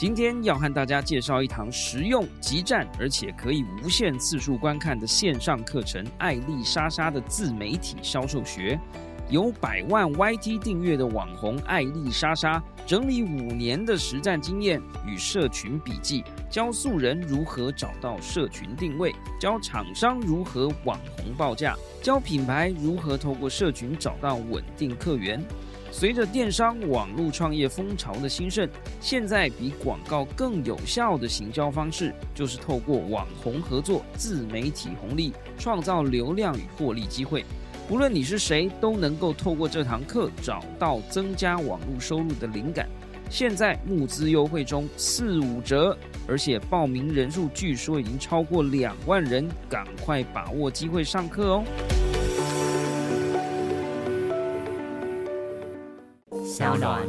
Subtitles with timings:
[0.00, 8.80] 今天要和大家介绍一堂实用、极战，而且可以无限次数观看的线上课程——艾丽莎莎的自媒体销售学。
[9.28, 25.44] 有百万 YT 订阅的网红艾丽莎莎，整理五年的实战经验与社群笔记，教素人如何找到社群定位，教厂商如何网红报价，教品牌如何透过社群找到稳定客源。
[25.92, 28.68] 随着电商网络创业风潮的兴盛，
[29.00, 37.44] 现在比广告更有效的行销方式，就是透过网红合作、自媒体红利，创造流量与获利机会。
[37.88, 42.88] 不论你是谁，都能够透过这堂课找到增加网络收入的灵感。
[43.28, 45.96] 现在募资优惠中，四五折，
[46.26, 51.64] 而且报名人数据说已经超过两万人，赶快把握机会上课哦！
[56.60, 57.00] 小暖，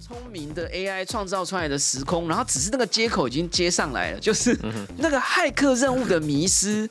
[0.00, 4.56] 聪明的 AI 创造出来的时空，然后只是那个接口已经接上来了， 就是
[4.96, 6.88] 那个骇客任务的迷失。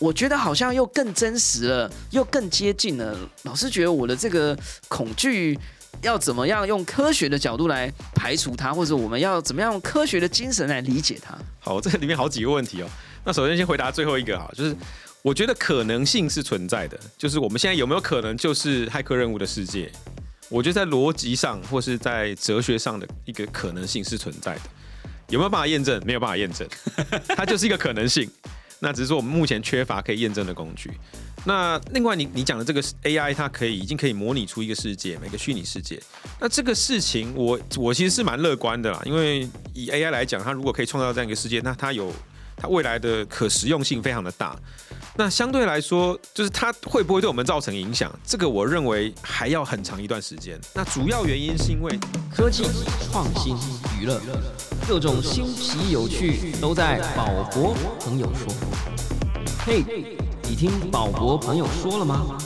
[0.00, 3.16] 我觉得好像又更真实了，又更接近了。
[3.44, 5.56] 老师觉得我的这个恐惧
[6.00, 11.38] 要怎么样用科学的角度来排除它，或者我们要怎么样用科学的精神来理解它？
[11.60, 12.88] 好，这里面好几个问题哦。
[13.24, 14.74] 那首先先回答最后一个哈，就是
[15.22, 19.90] 我觉得可能性是存在的，就是我们现在有没有可能就是骇客任务的世界？
[20.48, 24.62] 我觉得在逻辑上或是在哲学上的一个可能性是存在的，
[25.28, 26.02] 有没有办法验证？
[26.04, 26.68] 没有办法验证，
[27.36, 28.28] 它就是一个可能性。
[28.80, 30.90] 那只是说我们目前缺乏可以验证的工具。
[31.44, 36.02] 那另外，你你讲的这个 AI，它可以已经可以模拟出一个世界，每个虚拟世界。
[36.40, 42.12] 那这个事情，我我其实是蛮乐观的啦，因为以 AI 来讲，它如果可以创造这样一个世界，那它有
[42.62, 44.56] 它未来的可实用性非常的大。
[45.16, 48.10] 那相对来说，就是它会不会对我们造成影响？
[48.24, 50.58] 这个我认为还要很长一段时间。
[50.72, 51.98] 那主要原因是因为
[52.32, 52.62] 科技
[53.10, 53.56] 创新
[54.00, 54.20] 娱乐。
[54.88, 58.54] 各种新奇有趣都在宝博朋友说。
[59.66, 59.84] 嘿，
[60.44, 62.38] 你听宝博朋友说了吗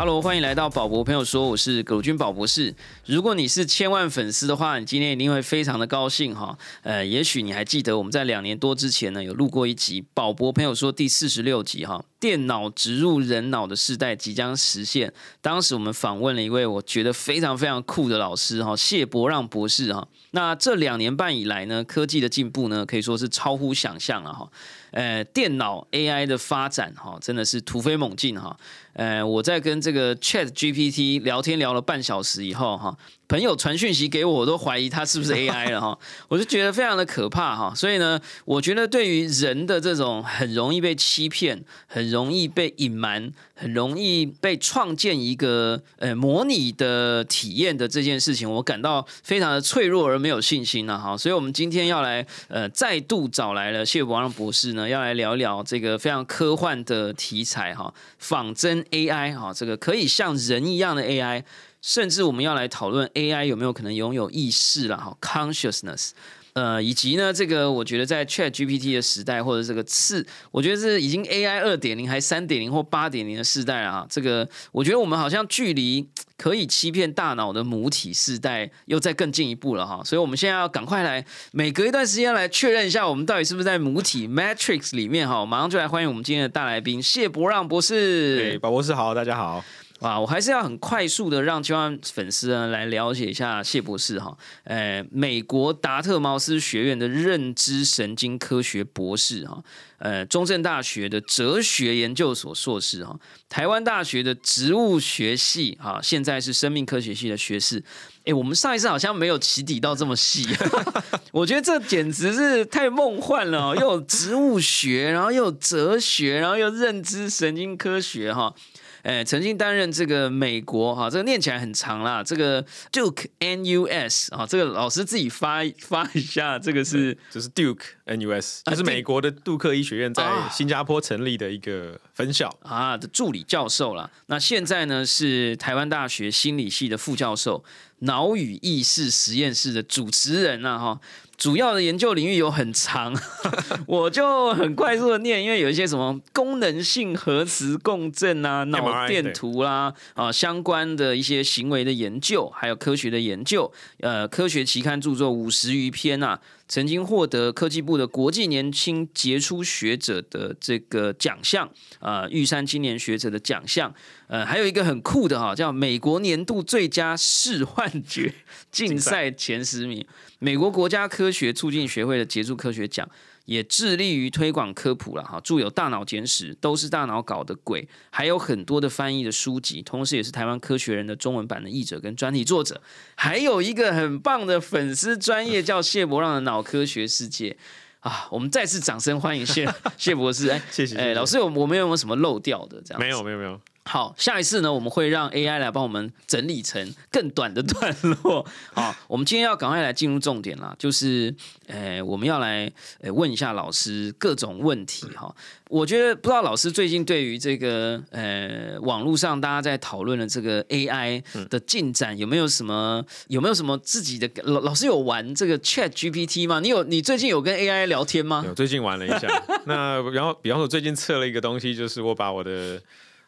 [0.00, 2.74] ？Hello，欢迎来到宝博朋友说，我是葛军宝博士。
[3.04, 6.56] 如果你是千万粉丝的话，你今天一定会非常的高兴哈。
[6.80, 12.02] 呃，也许你还记得我们在两年多之前呢，有录过一集宝博朋友说第四十六集哈。
[12.18, 15.10] 电脑植入人脑的时代即将实现。
[15.40, 20.06] 当时我们访问了一位我觉得非常非常酷的老师哈，谢伯让博士哈。
[20.32, 24.50] 那这两年半以来呢，科技的进步呢，可以说是超乎想象了哈。
[24.92, 28.54] 呃，电脑 AI 的发展哈，真的是突飞猛进哈。
[29.00, 32.94] 呃，我在跟这个 Chat GPT 聊天聊了半小时以后哈。
[33.26, 35.96] 朋友传讯息给我，我都怀疑他是不是 AI 了哈，
[36.26, 37.72] 我就觉得非常的可怕哈。
[37.72, 51.16] 所以呢，我觉得对于人的这种很容易被欺骗、很容易被隐瞒、很容易被创建一个呃模拟的体验的这件事情，我感到非常的脆弱而没有信心了哈。
[51.16, 61.44] 所以，我们今天要来呃再度找来了谢伯让博士呢，要来聊一聊这个非常科幻的题材哈，仿真 AI 哈，这个可以像人一样的 AI。
[61.82, 66.10] 甚至我们要来讨论 AI 有没有可能拥有意识了哈，consciousness，
[66.60, 74.06] 呃，以及呢，这个我觉得在 Chat GPT 的时代，或者这个次，我觉得是已经 AI 二点零还三点零或八点零的时代了哈。
[74.10, 76.06] 这个我觉得我们好像距离
[76.36, 80.02] 可以欺骗大脑的母体世代又再更进一步了哈。
[80.04, 85.46] 所以我们现在要赶快来，每隔一段时间来确认一下，我们到底是不是在母体 Matrix 里面哈。
[85.46, 88.36] 马上就来欢迎我们今天的大来宾谢伯让博士。
[88.36, 89.64] 对，宝博士好，大家好。
[90.00, 99.62] 啊，我还是要很快速的让千万粉丝呢来了解一下谢博士哈，呃，美国达特茅斯学院的认知神经科学博士哈，
[99.98, 103.14] 呃，中正大学的哲学研究所硕士哈，
[103.48, 107.84] 台湾大学的植物学系哈，现在是生命科学系的学士。
[108.24, 110.46] 哎，我们上一次好像没有起底到这么细，
[111.32, 118.54] 我觉得这简直是太梦幻了，又有植物学，然后又有哲学，然后又认知神经科学哈。
[119.02, 134.10] 哎，曾经担任这个美国哈，这个念起来很长啦，这个 Duke N U S 啊，这个老师自己发发一下，这个是就是 Duke N U S，就是美国的杜克医学院在新加坡成立的一个分校啊的助理教授啦。
[134.26, 137.64] 那现在呢是台湾大学心理系的副教授，
[138.00, 141.00] 脑与意识实验室的主持人啊哈。
[141.38, 143.18] 主要的研究领域有很长，
[143.88, 156.38] 我就很快速的念，因为有一些什么功能性核磁共振啊、脑电图啦啊相关的一些行为的研究，还有科学的研究，呃，科学期刊著作五十余篇啊。
[156.68, 161.68] 曾经获得科技部的国际年轻杰出学者的这个奖项，
[161.98, 163.92] 啊，玉山青年学者的奖项，
[164.28, 168.32] 呃，还有一个很酷的哈，叫美国年度最佳视幻判决
[168.70, 170.06] 竞赛前十名。
[170.38, 173.08] 美国国家科学促进学会的杰出科学奖
[173.46, 182.80] 也致力于推广科普了哈，著有《大脑简史》，都是大脑搞的鬼，还有很多的翻译的书籍，同时也是台湾科学人的中文版的译者跟专题作者，
[183.16, 187.56] 还有一个很棒的粉丝专业叫谢伯让的脑科学世界
[188.00, 188.28] 啊！
[188.30, 190.96] 我们再次掌声欢迎谢 谢博士，哎，谢谢。
[190.96, 192.80] 哎，老师，我我们有没有什么漏掉的？
[192.82, 193.60] 这样没有，没有，没有。
[193.82, 198.46] 好，下一次呢，我们会让 AI 来帮我们整理成更短的段落。
[198.72, 201.34] 好，我们今天要赶快来进入重点啦，就是，
[201.66, 205.34] 呃，我们要来呃问一下老师各种问题哈。
[205.68, 216.60] 我觉得不知道老师最近对于这个呃网络上大家在讨论的这个 AI 的进展有没有什么有没有什么自己的老老师有玩这个 Chat GPT 吗？
[216.60, 218.44] 你有你最近有跟 AI 聊天吗？
[218.46, 219.26] 有，最近玩了一下。
[219.66, 222.80] 那然后比方说最近测了一个东西，就是我把我的。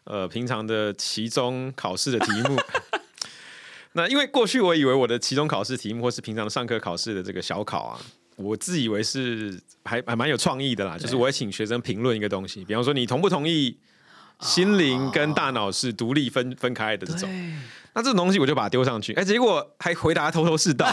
[0.05, 2.59] 呃，平常的期中考试的题目，
[3.95, 8.01] 那因为过去我以为我的期中考试题目或是平常上课考试的这个小考啊，
[8.37, 13.79] 我自以为是还还蛮有创意的啦，就是我会请学生评论一个东西，比方说你同不同意
[14.41, 17.31] 心灵跟大脑是独立分分开的这种，
[17.95, 20.87] 那这种东西我就把它丢上去，哎，结果还回答头头是道，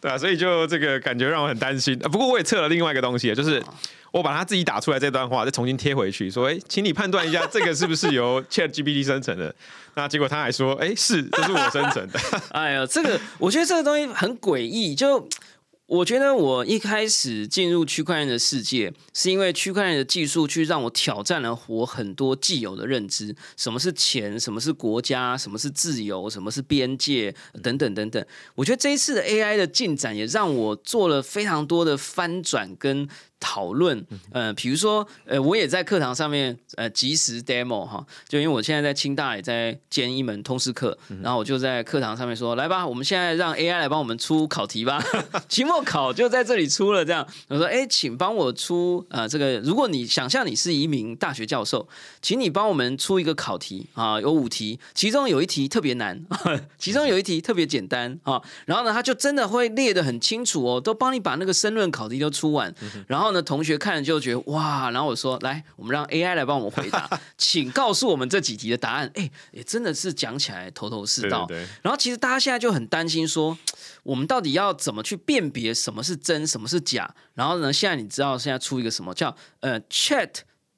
[0.00, 1.98] 对啊，所以就这个感觉让我很担心。
[1.98, 3.62] 不过我也测了另外一个东西，就是。
[4.12, 9.54] 我把他自己打出来这段话，再重新贴回去，说：“哎，请你判断一下，这个是不是由 Chat GPT 生成的？”
[9.94, 12.18] 那结果他还说：“哎，是，这是我生成的。
[12.50, 15.28] ”哎呀，这个我觉得这个东西很诡异，就。
[15.90, 28.24] 我觉得我一开始进入区块链的世界，是因为区块链的技术去让我挑战了我很多既有的认知：什么是钱，什么是国家，什么是自由，什么是边界，等等等等。
[28.54, 33.08] 我觉得这一次的 AI 的进展，也让我做了非常多的翻转跟
[33.40, 34.06] 讨论。
[34.30, 45.02] 呃，比如说，呃，我也在课堂上面呃即时 demo 哈，就因为我现在在清大也在兼一门通识课，然后我就在课堂上面说：来吧，我们现在让 AI 来帮我们出考题吧，
[45.48, 45.80] 期末。
[45.82, 51.88] 考就在这里出了，这样我说，哎，请帮我出呃，这个如果你想象你是一名大学教授，
[52.20, 56.22] 请你帮我们出一个考题啊，有五题，其中有一题特别难，
[56.78, 62.72] 其中有一题特别简单啊，然后呢，他就真的会列得很清楚哦，都帮你把那个申论考题都出完，
[63.08, 71.46] 然后呢，同学看了就觉得哇，然后我说，来，我们让 AI 来帮我们回答， 请告诉我们这几题的答案，哎，也真的是讲起来头头是道，
[71.82, 73.56] 然后其实大家现在就很担心说。
[74.02, 77.14] 我们到底要怎么去辨别什么是真，什么是假？
[77.34, 80.30] 然后呢，现在你知道现在出一个什么叫呃 Chat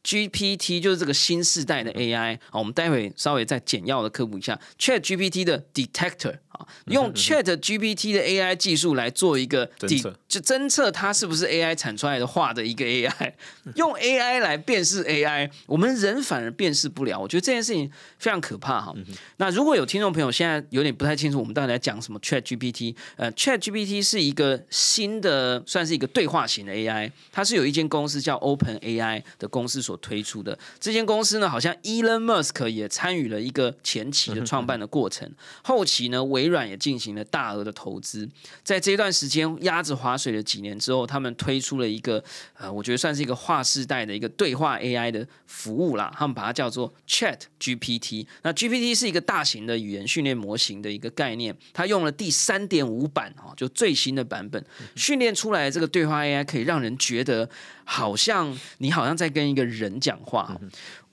[0.02, 2.58] GPT，就是这个新时代的 AI 啊。
[2.58, 6.40] 我们待会稍微再简要的科普一下 Chat GPT 的 Detector。
[6.86, 13.32] 用 Chat GPT 的 AI 技术来做一个侦测，就侦测它是不是 AI 产出来的画的一个 AI，
[13.76, 17.18] 用 AI 来辨识 AI，我们人反而辨识不了。
[17.18, 18.94] 我觉得这件事情非常可怕哈。
[19.36, 22.94] 那如果有听众朋友现在有点不太清楚，我们到底在讲什么 Chat GPT？
[23.16, 30.58] 呃，Chat GPT 是一个新的，算是一个对话型的 AI，它是有一间公司叫 Open AI 的公司所推出的。
[30.80, 35.30] 这间公司呢，好像 Elon Musk 也参与了一个前期的创办的过程，
[35.62, 38.28] 后期呢，微软也进行了大额的投资，
[38.62, 42.22] 在这段时间鸭子划水了几年之后，他们推出了一个
[42.56, 46.14] 呃，我觉得算是一个划时代的一个对话 AI 的服务啦。
[46.16, 48.26] 他们把它叫做 Chat GPT。
[48.42, 57.48] 那 GPT 是一个大型的语言训练模型的一个概念，它用了第三点五版哈，就最新的版本训练出来的这个对话 AI，可以让人觉得
[57.84, 60.56] 好像你好像在跟一个人讲话。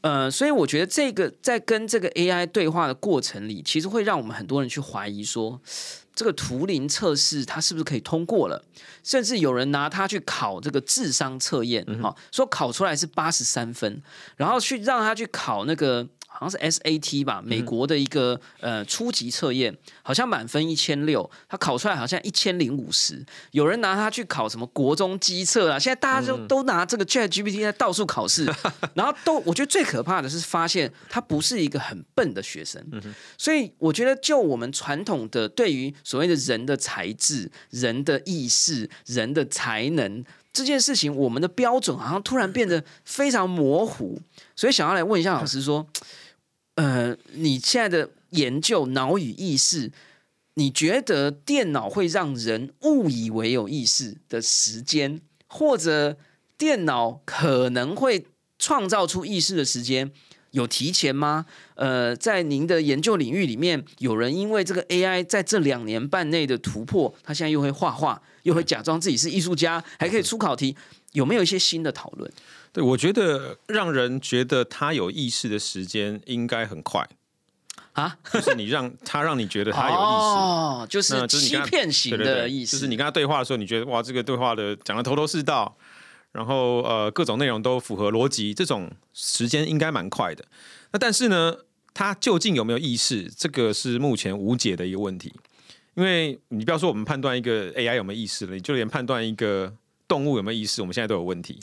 [0.02, 5.60] 呃，所以我觉得这个在跟这个 AI 对话的过程里，其实会让我们很多人去怀疑说，
[6.16, 8.64] 这个图灵测试它是不是可以通过了？
[9.04, 14.02] 甚至有人拿它去考这个智商测验，哈，说考出来是八十三分，
[14.38, 16.08] 然后去让他去考那个。
[16.40, 23.26] 好像是 SAT 吧，美国的一个呃初级测验，好像满分一千六，他考出来好像一千零五十。
[23.52, 25.78] 有人拿他去考什么国中基测啊？
[25.78, 28.46] 现在大家就都拿这个 ChatGPT 在到处考试，
[28.96, 32.82] 然后都我觉得最可怕的是发现他不是一个很笨的学生。
[33.38, 44.18] 所以我觉得，就我们传统的对于所谓的人的才智、人的意识、人的才能这件事情，我们的标准好像突然变得非常模糊。
[44.56, 45.86] 所以想要来问一下老师说。
[46.80, 49.92] 呃，你现在的研究脑与意识，
[50.54, 56.16] 你觉得电脑会让人误以为有意识的时间，或者
[56.58, 60.10] 电脑可能会创造出意识的时间，
[60.52, 61.46] 有提前吗？
[61.76, 70.78] 呃，在您的研究领域里面，有人因为这个 AI 在这两年半内的突破，他现在又会画画，又会假装自己是艺术家，还可以出考题，
[71.12, 72.32] 有没有一些新的讨论？
[72.72, 77.08] 对，我觉得让人觉得他有意识的时间应该很快
[77.94, 79.98] 啊， 就是你让他让你觉得他有意识。
[79.98, 85.76] 哦，就是欺骗型的意思，就是你跟他对话的时候，你觉得哇，这个对话的讲的头头是道，
[86.32, 90.46] 然后呃各种内容都符合逻辑，这种时间应该蛮快的。
[90.92, 91.56] 那但是呢，
[91.94, 95.34] 他究竟有没有意识，这个是目前无解的一个问题。
[95.96, 99.74] 因为你不要说我们判断一个 AI 有没有意识了，你就连判断一个
[100.10, 101.58] 动物有没有意识，我们现在都有问题。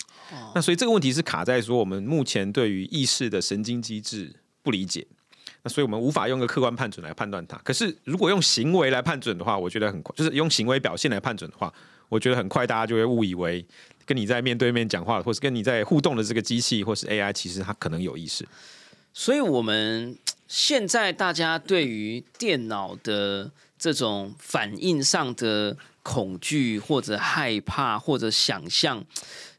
[0.54, 5.06] 那所以这个问题是卡在说我们目前对于意识的神经机制不理解。
[5.62, 7.58] 那所以我们无法用个客观判准来判断它。
[7.58, 11.72] 可是如果用行为来判准的话，我觉得很快，就是用行为表现来判准的话，
[12.08, 13.66] 我觉得很快大家就会误以为
[14.04, 18.46] 跟你在面对面讲话，或是跟你在互动的这个机器或是 AI，其实它可能有意识。
[19.12, 23.50] 所以我们现在大家对于电脑的
[23.86, 29.04] 这种反应上的恐惧，或者害怕，或者想象，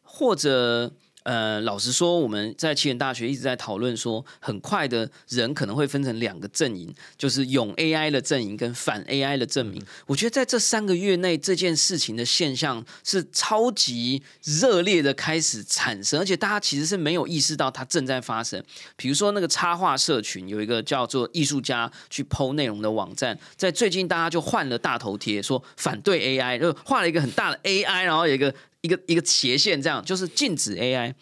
[0.03, 0.91] 或者
[1.27, 9.83] 呃，老实说，我们在起点大学一直在讨论说，很快的人可能会分成两个阵营，就是用 AI 的阵营跟反 AI 的阵营。
[10.05, 18.63] 我觉得在这三个月内，这件事情的现象是超级热烈的开始产生，而且大家其实是没有意识到它正在发生。
[18.95, 31.13] 比如说那个插画社群有一个叫做艺术家去剖内容的网站，在最近大家就换了大头贴，说反对 AI，就画了一个很大的 AI，然后有一个一个一个斜线，这样就是禁止 AI。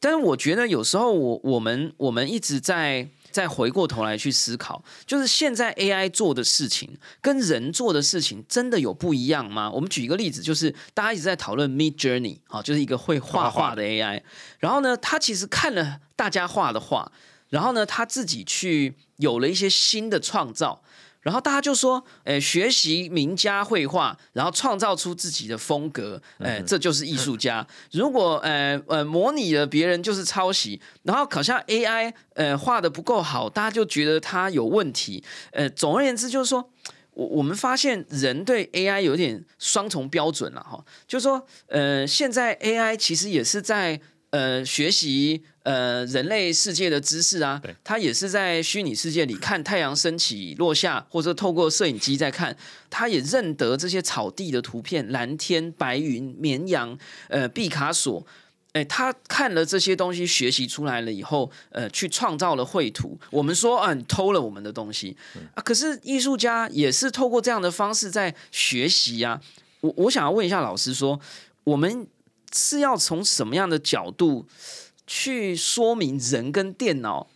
[0.00, 9.70] 但是我觉得有时候我我们我们一直在在回过头来去思考，就是现在 AI 做的事情跟人做的事情真的有不一样吗？
[9.70, 14.20] 我们举一个例子，就是大家一直在讨论 Mid Journey 啊，就是一个会画画的 AI，
[14.58, 17.10] 然后呢，他其实看了大家画的画，
[17.48, 20.82] 然后呢，他自己去有了一些新的创造。
[21.24, 27.66] 然后大家就说，诶，学习名家绘画，然后创造出自己的风格，诶，这就是艺术家。
[27.90, 35.24] 如果呃呃模拟了别人就是抄袭，然后好像 AI 呃画的不够好，大家就觉得它有问题。
[35.50, 36.70] 呃，总而言之就是说，
[37.14, 43.98] 我我们发现人对 AI 有点双重标准了哈，就是说，呃，现在 AI 其实也是在
[44.34, 45.44] 呃学习。
[45.64, 52.54] 呃，人类世界的知识啊，他也是在虚拟世界里看太阳升起落下，或者透过摄影机在看，
[52.90, 56.98] 他也认得这些草地的图片、蓝天白云、绵羊，
[57.28, 58.26] 呃，毕卡索，
[58.74, 63.18] 哎，他看了这些东西，学习出来了以后，呃，去创造了绘图。
[63.30, 65.16] 我们说啊，你偷了我们的东西
[65.54, 69.40] 啊，可是艺术家也是透过这样的方式在学习呀。
[69.80, 71.18] 我我想要问一下老师，说
[71.64, 72.06] 我们
[72.54, 74.46] 是要从什么样的角度？
[75.06, 77.28] 去说明人跟电脑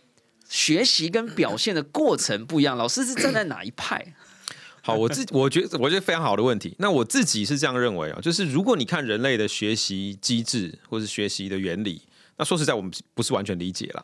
[0.49, 4.15] 学习跟表现的过程不一样，老师是站在哪一派？
[4.81, 6.73] 好，我自我觉得我觉得非常好的问题。
[6.79, 12.01] 那我自己是这样认为啊，就是如果你看人类的学习机制或是学习的原理，
[12.37, 14.03] 那说实在我们不是完全理解了。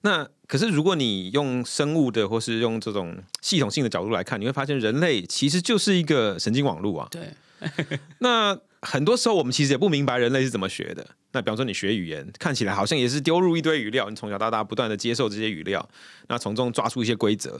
[0.00, 7.08] 那可是如果你用生物的或是用这种系统性的角度来看，你会发现人类其实就是一个神经网络啊。
[7.10, 7.34] 对，
[8.20, 8.58] 那。
[8.82, 11.06] 很多时候我们其实也不明白人类是怎么学的。
[11.30, 15.88] 那比方说你学语言，看起来好像也是丢入一堆语料，你从小到大不断的接受这些语料，
[16.26, 17.58] 那从中抓出一些规则。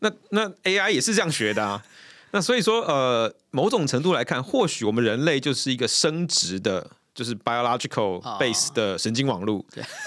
[0.00, 1.84] 那那 AI 也是这样学的啊。
[2.32, 9.62] 那所以说，呃，某种程度来看，或许我们人类就是一个生殖的，就是 biological base 的神经网络。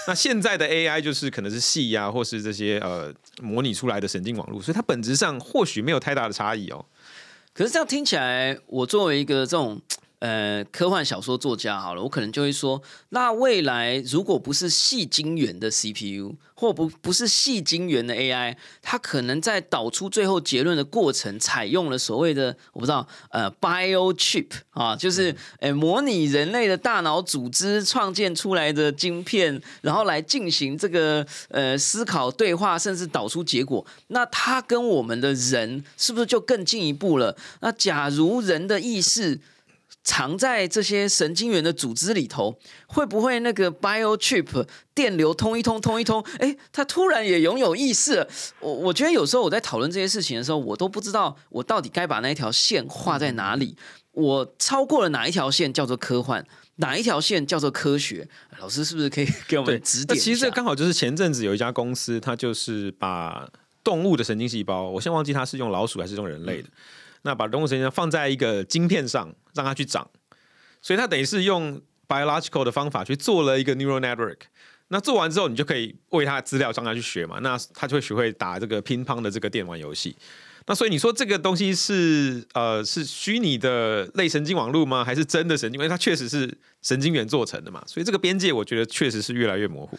[0.08, 6.84] 那现在的 AI 就是可能是戏呀，或是这些呃模拟出来的神经网络，所以它本质上或许没有太大的差异哦。
[7.54, 9.80] 可是这样听起来，我作为一个这种。
[10.26, 33.86] 呃，科幻小说作家好了，我可能就会说，那未来如果不是细晶圆的 CPU，或不不是细晶圆的 AI，它可能在导出最后结论的过程，采用了所谓的我不知道呃 bio chip 啊，就是呃模拟人类的大脑组织创建出来的晶片，然后来进行这个呃思考对话，甚至导出结果。
[34.08, 37.36] 那它跟我们的人是不是就更进一步了？
[37.60, 39.38] 那假如人的意识
[40.06, 46.24] 藏在这些神经元的组织里头，会不会那个 bio chip 电流通一通通一通？
[46.38, 48.24] 哎，它突然也拥有意识。
[48.60, 53.76] 我我觉得有时候我在讨论这些事情的时候，我都不知道我到底该把那一条线画在哪里。
[54.12, 56.46] 我超过了哪一条线叫做科幻，
[56.76, 58.28] 哪一条线叫做科学？
[58.60, 60.18] 老师是不是可以给我们指点？
[60.18, 63.46] 其实这刚好就是前阵子有一家公司，它就是把
[63.82, 66.68] 动物的神经细胞，我先忘记它是用老鼠还是用人类的。
[67.22, 70.08] 那把动物神经放在一个晶片上，让它去长，
[70.80, 74.38] 所以它等于是用 biological 的方法去做了一个 neural network。
[74.88, 77.40] 那做完之后，你就可以喂它的资料，让它去学嘛。
[77.40, 80.16] 那它就会学会打这个乒乓的这个电玩游戏。
[80.68, 85.04] 那所以你说这个东西是呃是虚拟的类神经网络吗？
[85.04, 85.78] 还是真的神经？
[85.78, 87.82] 因为它确实是神经元做成的嘛。
[87.86, 89.98] 所以这个边界，我觉得确实是越来越模糊。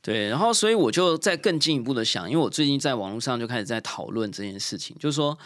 [0.00, 5.36] 对，然后所以我就再更进一步的想，因为我最近在网络上就开始在讨论这件事情，就是说，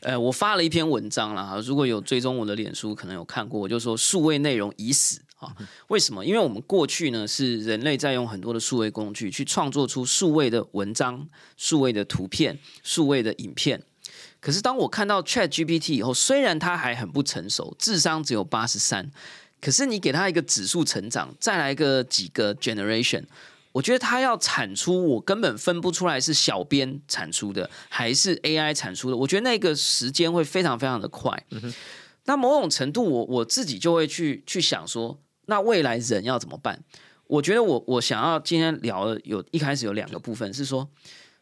[0.00, 5.54] 呃，我发了一篇文章了哈，如果有追踪我的脸书，可能有看过，我就说数位内容已死啊，
[5.88, 6.24] 为什么？
[6.24, 11.28] 因为我们过去呢是人类在用很多的数位工具去创作出数位的文章、
[11.58, 13.82] 数位的图片、数位的影片。
[14.40, 19.10] 可是当我看到 Chat GPT 以后，虽然它还很不成熟，智商只有八十三，
[19.60, 23.24] 可是你给它一个指数成长，再来个几个 generation，
[23.72, 29.16] 我觉得它要产出，我根本分不出来是小编产出的还是 AI 产出的。
[29.16, 31.46] 我觉得那个时间会非常非常的快。
[32.24, 36.82] 那某种程度，我我自己就会去去想说，那未来人要怎么办？
[37.26, 40.88] 我觉得我我想要今天聊的有一开始有两个部分是说。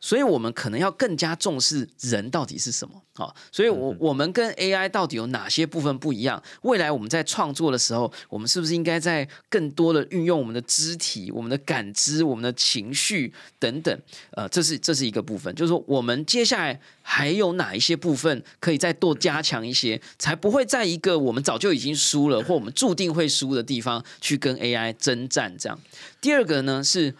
[0.01, 3.35] 所以我们可能要更加重视人到底是什么好？
[3.51, 6.41] 所以，我我们跟 AI 到底有哪些部分不一样？
[6.63, 14.01] 未来我们在创作的时候，我们是不是应该在更多的运用我们的肢体、我们的感知、我们的情绪等等？
[14.31, 25.57] 呃，这是这是一个部分，就是说，我们接下来还有哪一些部分可以再多加强一些，才不会在一个我们早就已经输了或我们注定会输的地方去跟 AI 征战？
[25.59, 25.77] 这样。
[26.21, 27.17] 第二个呢，是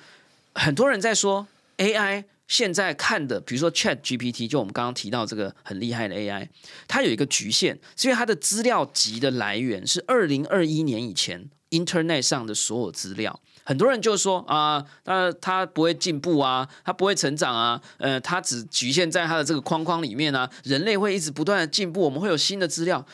[0.55, 2.23] 很多人在说 AI。
[2.49, 6.49] 现在看的，比如说 Chat GPT，就我们刚刚提到这个很厉害的 AI，
[6.89, 13.39] 它有一个局限，是因为它的资料集的来源是二零二一年以前 Internet 上的所有资料。
[13.65, 20.51] 很多人就说啊，那它不会进步啊，它不会成长啊，呃，它只局限在它的这个框框里面啊。
[20.65, 23.05] 人类会一直不断的进步，我们会有新的资料。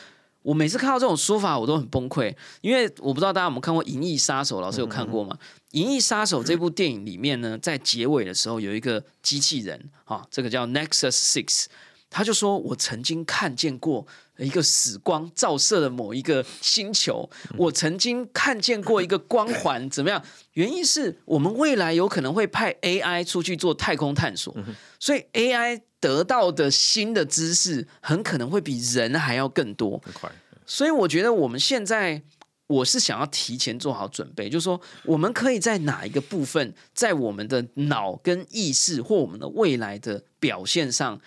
[0.45, 5.35] 我每次看到这种说法，我都很崩溃，因为我不知道大家有没有看过《银翼杀手》，老师有看过吗？
[5.71, 11.65] 《银翼杀手》这部电影里面呢，在结尾的时候有一个机器人，哈，这个叫 Nexus Six，
[12.11, 14.05] 他就说：“我曾经看见过
[14.37, 20.23] 一个死光照射的某一个星球，我曾经看见过一个光环，怎么样？
[20.53, 24.55] 原因是我们未来有可能会派 AI 出去做太空探索，
[24.99, 30.31] 所以 AI。”得到的新的知识很可能会比人还要更多，快。
[30.67, 32.21] 所以我觉得我们现在，
[32.67, 41.19] 我是想要提前做好准备，就是说，我们可以在哪一个部分，在我们的脑跟意识或我们的未来的表现上，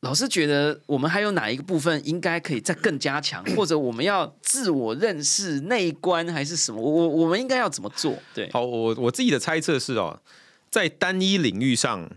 [0.00, 6.80] 老师觉得我们还有哪一个部分应该可以再更加强，或者我们要自我认识内观还是什么？
[6.80, 8.18] 我我们应该要怎么做？
[8.34, 10.20] 对，好，我我自己的猜测是哦，
[10.68, 12.10] 在单一领域上。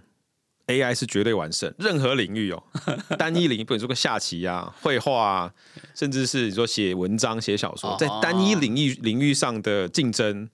[0.68, 2.62] AI 是绝对完胜任何领域哦，
[3.18, 5.54] 单一领域，比如说个下棋啊、绘画啊，
[5.96, 10.50] 甚至是你说写文章、写小说，在单一领域领域上的竞争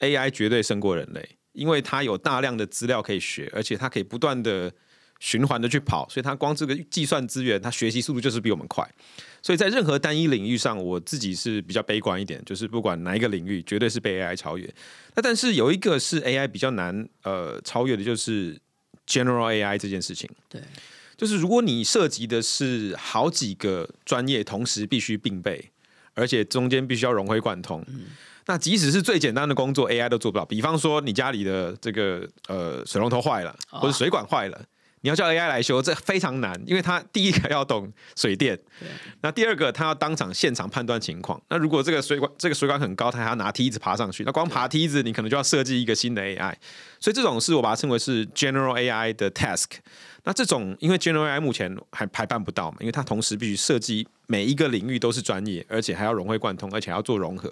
[0.00, 4.70] ，AI 绝对胜过人类，因为它有大量的资料可以学，而且它可以不断的
[5.18, 8.86] 循环的去跑，所以它光这个计算资源，它学习速度就是比我们快。
[9.40, 14.68] 所以在任何单一领域上，我自己是比较悲观一点，就是不管哪一个领域，绝对是被 AI 超越。
[15.14, 18.60] 那但是有一个是 AI 比较难呃超越的，就是。
[19.08, 20.60] General AI 这件事情，对，
[21.16, 25.70] 就是如果你涉及的是好几个专业同时必须并备，
[26.14, 27.84] 而且中间必须要融会贯通，
[28.46, 30.44] 那即使是最简单的工作，AI 都做不到。
[30.44, 34.64] 比方说，你家里的这个呃水龙头坏了，或者水管坏了。
[35.00, 38.58] 你要叫 AI 来修，这非常难，因为它第一个要懂水电，
[39.20, 41.40] 那第二个它要当场现场判断情况。
[41.48, 46.54] 那如果这个水管这个水管很高，它还要拿梯子爬上去，那光爬梯子你可能就要设计一个新的 AI。
[47.00, 49.66] 所以这种是我把它称为是 General AI 的 task。
[50.24, 57.50] 那这种因为 General AI 目前还还办不到嘛，因为它同时必须设计每一个领域都是专业，而且还要融会贯通，而且还要做融合。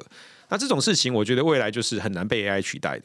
[0.48, 3.04] 那这种事情，我觉得未来就是很难被 AI 取代的。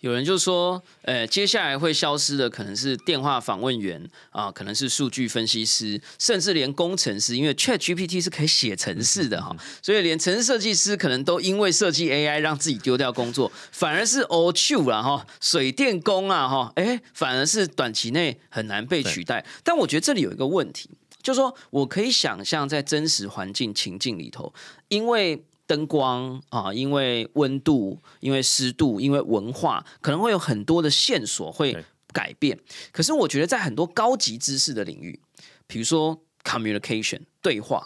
[0.00, 19.44] 有人就说，呃，接下来会消失的可能是电话访问员啊，可能是数据分析师，甚至连工程师，因为 Chat GPT 是可以写程式的哈，所以连城市设计师可能都因为设计 AI 让自己丢掉工作，反而是 All True 了哈，水电工啊哈，哎，反而是短期内很难被取代。
[19.64, 20.90] 但我觉得这里有一个问题，
[21.22, 24.52] 就是说我可以想象在真实环境情境里头，
[24.88, 31.76] 因为灯光啊，因为温度，因为湿度，因为文化，可能会有很多的线索会
[32.12, 32.58] 改变。
[32.92, 35.18] 可是我觉得在很多高级知识的领域，
[35.66, 37.84] 比如说 communication 对话，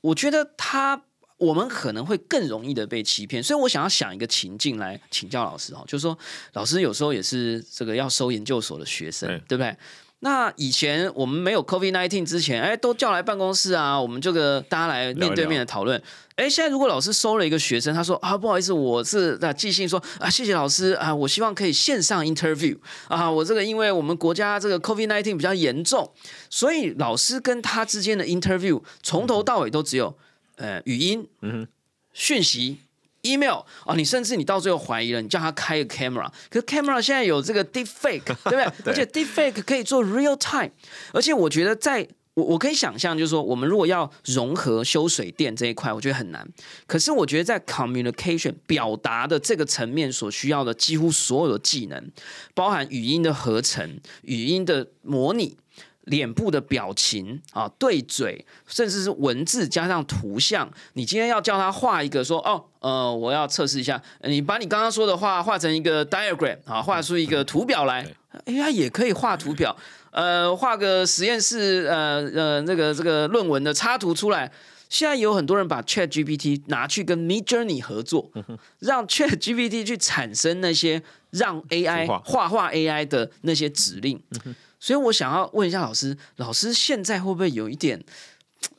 [0.00, 1.04] 我觉得它
[1.38, 3.42] 我们可能会更容易的被欺骗。
[3.42, 6.16] 所以我想要想一个情境来请教老师哦，就是说
[6.52, 9.76] 老师有时候也是这个要收研究所的学生，对不对？
[10.24, 16.00] 那以前我们没有 COVID nineteen 之前，哎，都叫来办公室啊，我们这个大家来面对面的讨论。
[16.36, 26.08] 哎，现在如果老师收了一个学生，他说啊，不好意思，我是啊寄信说啊，谢谢老师啊，我希望可以线上 interview 啊，我这个因为我们国家这个 COVID nineteen 比较严重，
[26.48, 30.16] 所以老师跟他之间的 interview 从头到尾都只有
[30.54, 31.66] 呃语音、嗯
[32.12, 32.78] 讯息、
[33.22, 38.92] email 哦，你甚至你到最后怀疑了，你叫他开个 camera，可是 camera 现在有这个 deep fake， 对不对？
[38.92, 40.70] 而且 deep fake 可以做 real time，
[41.12, 46.48] 而且我觉得在我我可以想象，就是说我们如果要融合修水电这一块，我觉得很难。
[46.86, 52.10] 可是我觉得在 communication 表达的这个层面所需要的几乎所有的技能，
[52.54, 55.58] 包含语音的合成、语音的模拟。
[56.04, 60.70] 脸部的表情啊，对嘴，甚至是文字加上图像。
[60.94, 68.06] 你今天要叫他画一个，说哦，呃，我要测试一下，你把你刚刚说的话画成一个 diagram 啊，画出一个图表来。
[68.46, 69.76] AI 也可以画图表，
[70.10, 74.50] 呃，画个实验室，呃呃，那个这个论文的插图出来。
[74.88, 78.30] 现在有很多人把 Chat GPT 拿去跟 Mid Journey 合作，
[78.80, 84.20] 让 Chat GPT 去产生那些让 AI 画画 AI 的那些指令。
[84.82, 88.02] 所以我想要问一下老师，老师现在会不会有一点，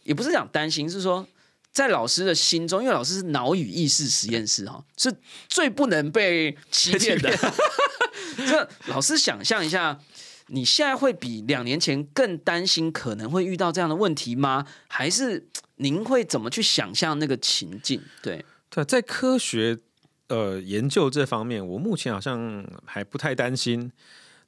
[0.03, 1.25] 也不是讲担心，是说
[1.71, 5.15] 在老师的心中，因为老师是脑与意识实验室哈，是
[5.47, 7.33] 最不能被欺骗的。
[8.35, 9.97] 这老师想象一下，
[10.47, 14.67] 你现在会比两年前更担心可能会遇到这样的问题吗？
[14.89, 18.01] 还是您会怎么去想象那个情境？
[18.21, 19.79] 对对，在科学
[20.27, 23.89] 呃研究这方面，我目前好像还不太担心。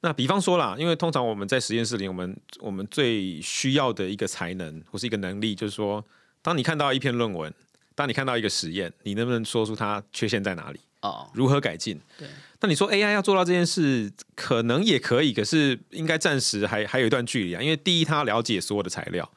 [0.06, 6.04] 那比方说啦，因为通常我们在实验室里，我们我们最需要的一个才能或是一个能力，就是说，
[6.42, 7.52] 当你看到一篇论文，
[7.96, 10.78] 当你看到一个实验，你能不能说出它缺陷在哪里？
[11.00, 12.00] 哦，如何改进？
[12.16, 12.28] 对。
[12.60, 17.60] 那你说 AI 要做到这件事，可能也可以，可是应该暂时还还有一段距离啊。
[17.60, 19.28] 因为第一，他了解所有的材料。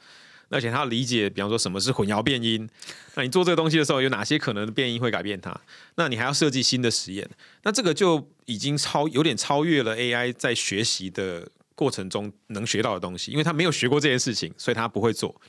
[0.50, 2.68] 而且他理解，比方说什么是混淆变音，
[3.16, 5.56] 那你做这个东西的时候，有哪些可能的变音会改变它？
[5.96, 7.30] 那你还要设计新的实验，
[7.64, 15.40] 那这个就已经超有点超越了 AI 在学习的过程中能学到的东西，因为他没有学过这件事情，所以他不会做。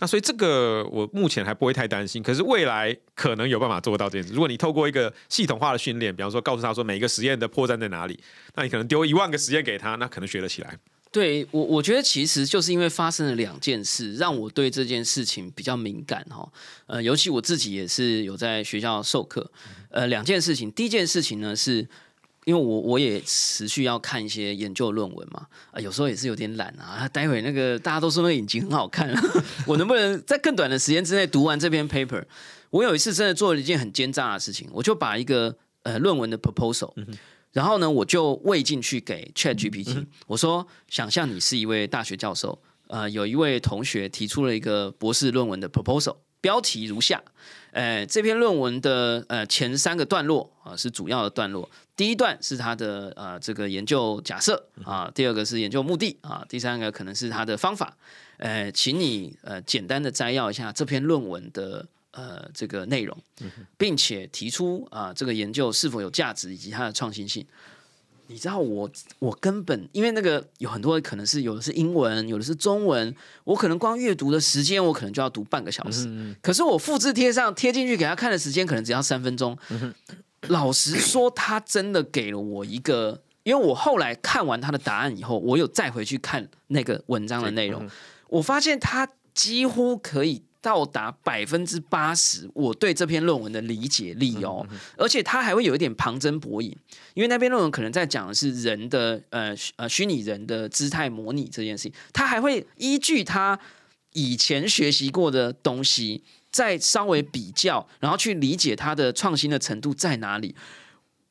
[0.00, 4.34] 那所以这个我目前还不会太担心，可是未来可能有办法做到这件事。
[4.34, 8.18] 如果你透过一个系统化的训练，比方说告诉他说每一个实验的破绽在哪里，
[8.56, 10.76] 那你可能丢一万个实验给他，那可能学得起来。
[11.14, 16.52] 对我，我觉得其实就是因为发生了两件事，让我对这件事情比较敏感哈。
[16.86, 19.48] 呃，尤其我自己也是有在学校授课。
[19.90, 21.86] 呃，两件事情，第一件事情呢，是
[22.46, 27.08] 因为我我也持续要看一些研究论文嘛，啊，有时候也是有点懒啊。
[27.08, 29.08] 待会那个大家都说那个引擎很好看，
[29.68, 32.24] 我能不能在更短的时间之内读完这篇 paper？
[32.70, 36.92] 我有一次真的做了一件很奸诈的事情，我就把一个呃论文的 proposal。
[37.54, 47.22] 然后呢，我就喂进去给 Chat GPT，我说：想象你是一位大学教授，呃，有一位同学提出了一个博士论文的 proposal，标题如下：
[47.70, 57.96] 呃，这篇论文的呃前三个段落啊是主要的段落，第一段是他的呃这个研究假设啊，第二个是研究目的啊，第三个可能是他的方法。
[58.38, 61.86] 呃，请你呃简单的摘要一下这篇论文的。
[62.14, 63.16] 呃，这个内容，
[63.76, 67.44] 并且提出啊，这个研究是否有价值以及它的创新性。
[68.28, 76.34] 你知道，我我根本因为那个有很多可能是有的是英文，有的是中文，我可能光阅读的时间我可能就要读半个小时。
[76.40, 79.58] 可是我复制贴上贴进去给他看的时间可能只要三分钟。
[80.42, 87.90] 老实说，他真的给了我一个，因为我后来看完他的答案以后，我有再回去看那个文章的内容，
[88.28, 90.44] 我发现他几乎可以。
[90.64, 96.74] 到达百分之八十，我对这篇论文的理解力哦，而且他还会有一点旁征博引，
[97.12, 103.60] 因为那篇论文可能在讲的是人的呃呃虚拟人的姿态模拟这件事情，他还会依据他
[104.14, 110.54] 以前学习过的东西，再稍微比较，然后去理解他的创新的程度在哪里。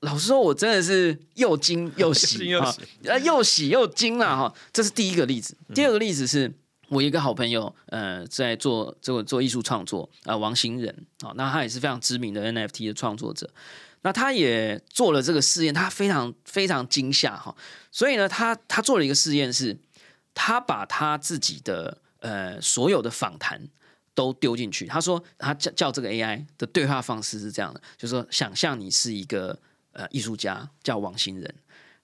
[0.01, 4.53] 老实说，我真的是又惊又喜啊，呃， 又喜又惊了哈。
[4.71, 6.53] 这是第一个例子，第二个例子是。
[6.93, 13.49] 我一个好朋友，呃，在做这个做艺术创作啊，王新仁啊，那他也是非常知名的 NFT 的创作者。
[14.05, 17.55] 那他也做了这个试验，他非常非常惊吓哈。
[17.89, 19.77] 所以呢，他他做了一个试验，是
[20.33, 23.67] 他把他自己的呃所有的访谈
[24.13, 24.85] 都丢进去。
[24.85, 29.57] 他说，他叫叫这个 AI 的对话方式是这样的，就是说，想象你是一个
[29.93, 31.55] 呃艺术家，叫王新仁，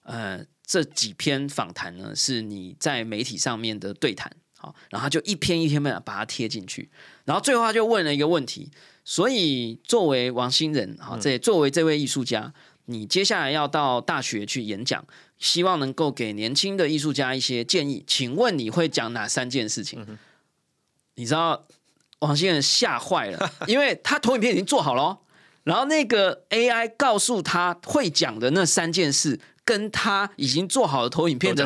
[0.04, 4.34] 呃，这几篇访谈呢是你在媒体上面的对谈。
[4.62, 6.90] 好，然后他就一篇一篇的把它贴进去，
[7.24, 8.70] 然后最后他就问了一个问题：，
[9.02, 12.52] 所以作为王新仁，好，这作为这位艺术家，
[12.84, 15.02] 你接下来要到大学去演讲，
[15.38, 20.06] 希望能够给年轻的艺术家一些建议，请问你会讲哪三件事情？
[21.14, 21.64] 你知道
[22.18, 25.20] 王新仁吓坏了，因为他投影片已经做好了，
[25.64, 29.40] 然后那个 AI 告诉他会讲的那三件事。
[29.64, 31.64] 跟他已经做好的投影片的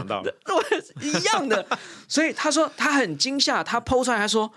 [1.00, 1.66] 一样的，
[2.09, 4.52] 所以他说他很惊吓，他剖出来，他说：“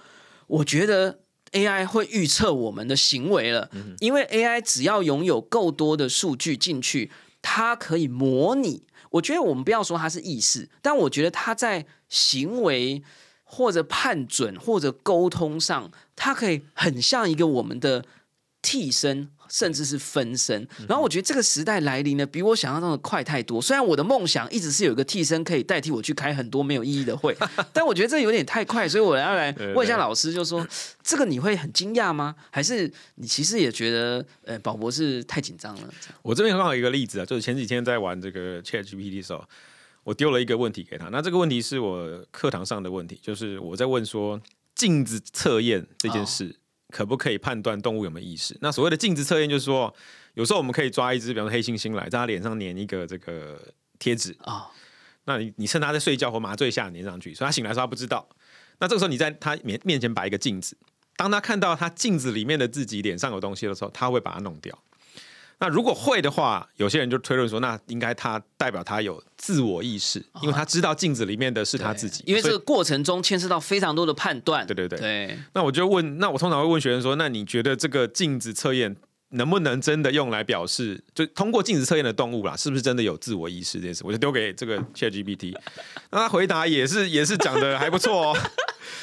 [0.48, 1.20] 我觉得
[1.52, 3.70] AI 会预测我们的行为了，
[4.00, 8.86] 因为 AI 只要拥有够多的数据进去，它可以模拟。
[9.12, 13.02] 我觉得我们不要说它是意识，但我觉得它在行为
[13.44, 18.04] 或者判准或者沟通上，它可以很像一个我们的
[18.62, 19.30] 替身。
[19.50, 23.62] 甚至是分身，然后我觉得这个时代来临呢，比我想象中的快太多。
[23.62, 27.36] 虽然我的梦想一直是有一个替身可以代替我去开很多没有意义的会，
[27.74, 30.66] 但我觉得这有点太快，所以我要来问一下老师，就说
[31.04, 32.36] 这个你会很惊讶吗？
[32.52, 35.90] 还是你其实也觉得呃，宝博士太紧张了？
[36.22, 39.44] 我这边很好一个例子啊，就是前几天在玩这个 Chat GPT 的时候，
[40.04, 41.10] 我丢了一个问题给他。
[41.10, 44.42] 那这个问题是我课堂上的问题，就是我在问说
[44.76, 46.56] 镜子测验这件事。
[46.98, 48.58] 可不可以判断动物有没有意识？
[48.60, 49.94] 那所谓的镜子测验，就是说，
[50.34, 53.62] 有时候我们可以抓一只，比方说黑猩猩来，在它脸上粘一个这个
[54.00, 54.66] 贴纸啊。
[55.26, 58.28] 那你你趁它在睡觉或麻醉下粘上去，所以它醒来时候它不知道。
[58.80, 60.76] 那这个时候你在它面面前摆一个镜子，
[61.16, 64.76] 当它看到它镜子里面的自己脸上有东西的时候，它会把它弄掉。
[65.60, 72.24] 那如果会的话，有些人就推论说，那应该他代表他有自我意识，因为他知道镜子里面的是他自己。
[72.28, 74.68] 因为这个过程中牵涉到非常多的判断。
[74.68, 75.00] 对对对。
[75.00, 75.40] 对。
[75.54, 78.96] 那我就问，那我通常会问学生说，那你觉得这个镜子测验
[79.30, 84.04] 能不能真的用来表示，就通过镜子测验的动物啦，是不是真的有自我意识这件事？
[84.06, 85.56] 我就丢给这个 ChatGPT，
[86.12, 88.38] 那他回答也是也是讲的还不错哦，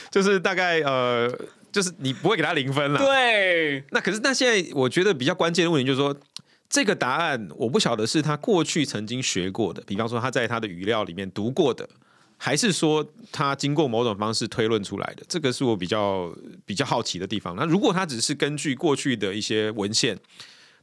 [0.08, 1.28] 就是大概呃，
[1.72, 3.00] 就是你不会给他零分了。
[3.00, 3.82] 对。
[3.90, 6.16] 那可是那现在我觉得比较关键的问题就是说。
[6.74, 11.88] 这个答案我不晓得是他过去曾经学过的，比方说他在他的语料里面读过的，
[12.36, 15.22] 还是说他经过某种方式推论出来的。
[15.28, 17.54] 这个是我比较比较好奇的地方。
[17.54, 20.18] 那如果他只是根据过去的一些文献，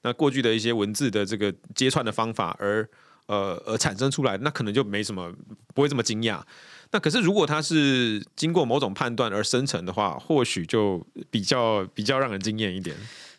[0.04, 2.88] 那过去的一些文字的这个接串的方法而
[3.25, 5.30] 呃而产生出来，那可能就没什么
[5.73, 6.41] 不会这么惊讶。
[6.91, 12.95] 那可是如果他是经过某种判断而生成的话，或许就比较比较让人惊艳一点。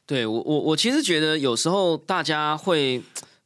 [0.06, 3.02] 对我我我其实觉得有时候大家会，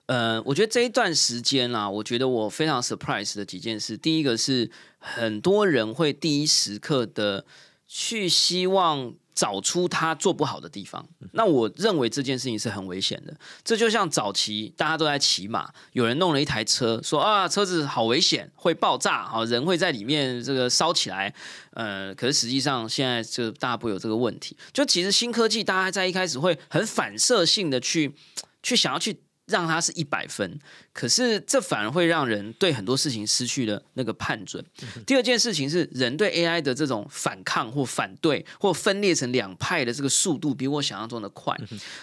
[0.06, 7.44] 呃，我觉得这一段时间啊，我觉得我非常 surprise 的几件事，第一个是很多人会第一时刻的
[7.86, 9.14] 去希望。
[9.36, 13.36] 找出他做不好的地方，那我认为这件事情是很危险的。
[13.62, 21.32] 这就像早期大家都在骑马，有人弄了一台车，说啊车子好危险，会爆炸，好人会在里面这个烧起来。
[21.72, 24.56] 呃，可是实际上现在就大家不有这个问题。
[24.72, 28.14] 就其实新科技，大家在一开始会很反射性的去
[28.62, 29.20] 去想要去。
[29.46, 30.58] 让它是一百分，
[30.92, 34.64] 可是这反而会让人对很多事情失去了那个判准。
[35.06, 41.56] 第二件事情是，人对 AI 的这种反抗或反对或分裂成两派的这个速度，比我想象中的快。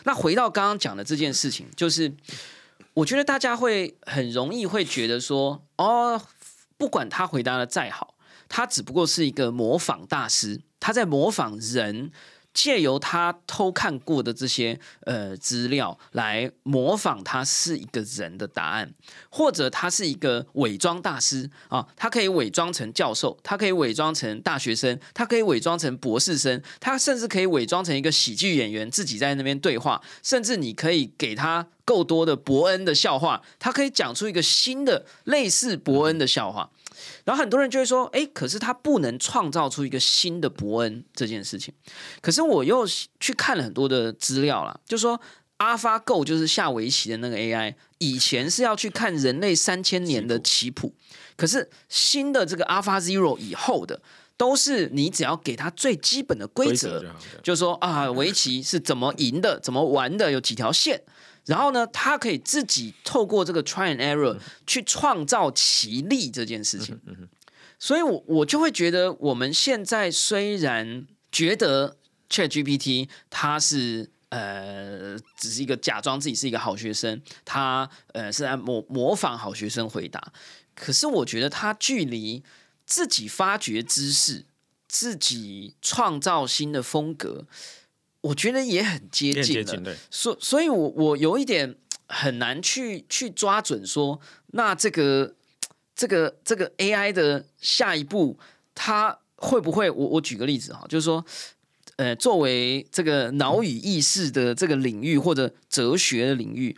[0.05, 2.11] 那回到刚刚讲的这件事情，就是
[2.93, 6.21] 我觉得大家会很容易会觉得说，哦，
[6.77, 8.15] 不管他回答的再好，
[8.47, 12.11] 他只不过是一个模仿大师，他在模仿人。
[12.53, 18.93] 借由他偷看过的这些呃资料来模仿他是一个人的答案，
[19.29, 36.69] 或者他是一个伪装大师啊，他可以伪装成教授，他可以伪装成大学生，他可以伪装成博士生，他甚至可以伪装成一个喜剧演员，自己在那边对话，甚至你可以给他够多的伯恩的笑话，他可以讲出一个新的类似伯恩的笑话。
[37.25, 41.73] 然后很多人就会说：“哎，可是他不能创造出一个新的伯恩这件事情。”
[42.21, 42.85] 可是我又
[43.19, 45.19] 去看了很多的资料了，就说
[45.59, 50.93] AlphaGo 就是下围棋的那个 AI，以前是要去看人类三千年的棋谱，
[51.37, 54.01] 可是新的这个 AlphaZero 以后的，
[54.35, 57.05] 都是你只要给他最基本的规则，
[57.41, 61.01] 就说啊，围棋是怎么赢的，怎么玩的，有几条线。
[61.45, 66.99] 然后呢，他可以自己透过这个 try and error 去创造奇力这件事情。
[67.77, 71.97] 所以，我我就会觉得，我们现在虽然觉得
[72.29, 80.31] Chat GPT 它是呃只是一个假装自己是一个好学生，他呃是在模模仿好学生回答，
[80.73, 82.41] 可是我觉得他距离
[82.85, 84.45] 自己发掘知识、
[84.87, 87.45] 自己创造新的风格。
[88.23, 91.75] 我觉得也很接近的，所所以，我我有一点
[92.07, 94.17] 很难去去抓准说，
[94.53, 95.35] 那这个
[95.93, 98.39] 这个这个 AI 的下一步，
[98.73, 99.89] 它会不会？
[99.91, 101.25] 我我举个例子哈，就是说，
[101.97, 106.77] 呃，作为这个脑与意识的这个领域或者哲学的领域，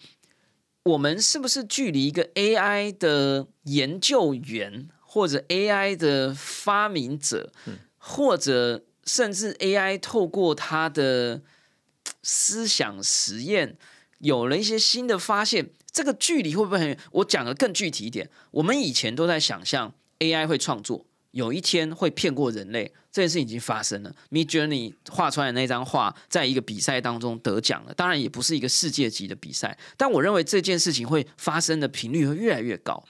[0.81, 7.53] 我们是不是距离一个 AI 的研究员或者 AI 的发明者，
[7.99, 8.84] 或者？
[9.05, 11.41] 甚至 AI 透过他的
[12.23, 13.77] 思想实验，
[14.19, 15.69] 有了一些新的发现。
[15.91, 16.99] 这个距离会不会很远？
[17.13, 24.13] 我讲的更具体一点，我们以前都在想象 AI 会创作，有一天会骗过人类，这件事已经发生了。
[24.30, 33.01] Mid Journey 画出来的那张画，在一个比赛当中得奖了，当然也不是一个世界级的比赛，但我认为这件事情会发生的频率会越来越高。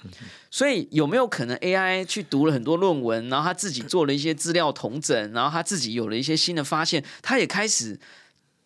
[0.52, 8.00] 所以有没有可能 AI 去读了很多论文，然后他自己做了一些资料统整，然后他自己有了一些新的发现，他也开始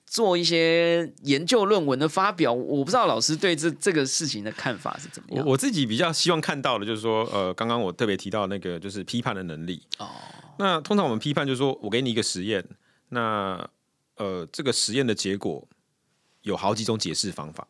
[0.06, 2.52] 做一些研究论文的发表？
[2.52, 5.46] 我不知道老师对这这个事情的看法是怎么样。
[5.46, 9.82] 我我自己比较希望看到的，就是说，呃，刚刚我特别提到那个，就是批判的能力。
[10.00, 10.10] 哦，
[10.60, 12.64] 那通常我们批判就是说我给你一个实验，
[13.10, 13.68] 那
[14.18, 15.66] 呃，这个实验的结果
[16.42, 17.66] 有好几种解释方法。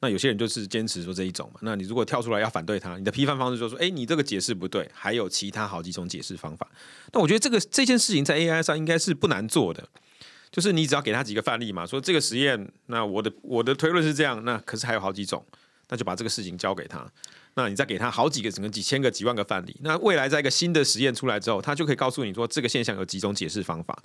[0.00, 1.60] 那有些人就是坚持说这一种嘛。
[1.62, 6.70] 那你如果跳出来要反对他，你的批判方式就是说，哎，你这个解释不对，还有其他好几种解释方法。
[7.14, 9.88] 那我觉得这个这件事情在 AI 上应该是不难做的，
[10.50, 15.42] 就是你只要给他几个范例嘛，说这个实验，那我的我的推论是这样，那可是还有好几种，
[15.88, 17.10] 那就把这个事情交给他。
[17.54, 23.96] 那你再给他好几个，整个几千个、几万个范例，那未来在一个新的实验出来之后，他就可以告诉你说这个现象有几种解释方法。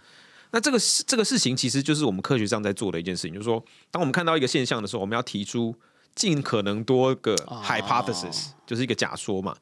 [0.52, 5.76] 那这个事这个事情其实就是我们科学上在做的一件事情，就是说，当我们看到一个现象的时候，我们要提出
[6.16, 9.56] 尽可能多个 hypothesis，、就是一个假说嘛。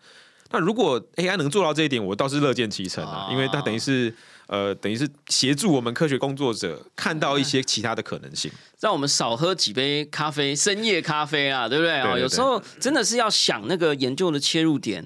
[0.50, 4.16] 那如果 AI 能做到这一点，我倒是乐见其成啊，因为它等于是
[4.48, 8.52] 呃，等于是协助我们科学工作者看到一些其他的可能性。
[8.80, 12.18] 让我们少喝几杯咖啡，深夜咖啡啊，对不对啊？
[12.18, 15.06] 有时候真的是要想那个研究的切入点，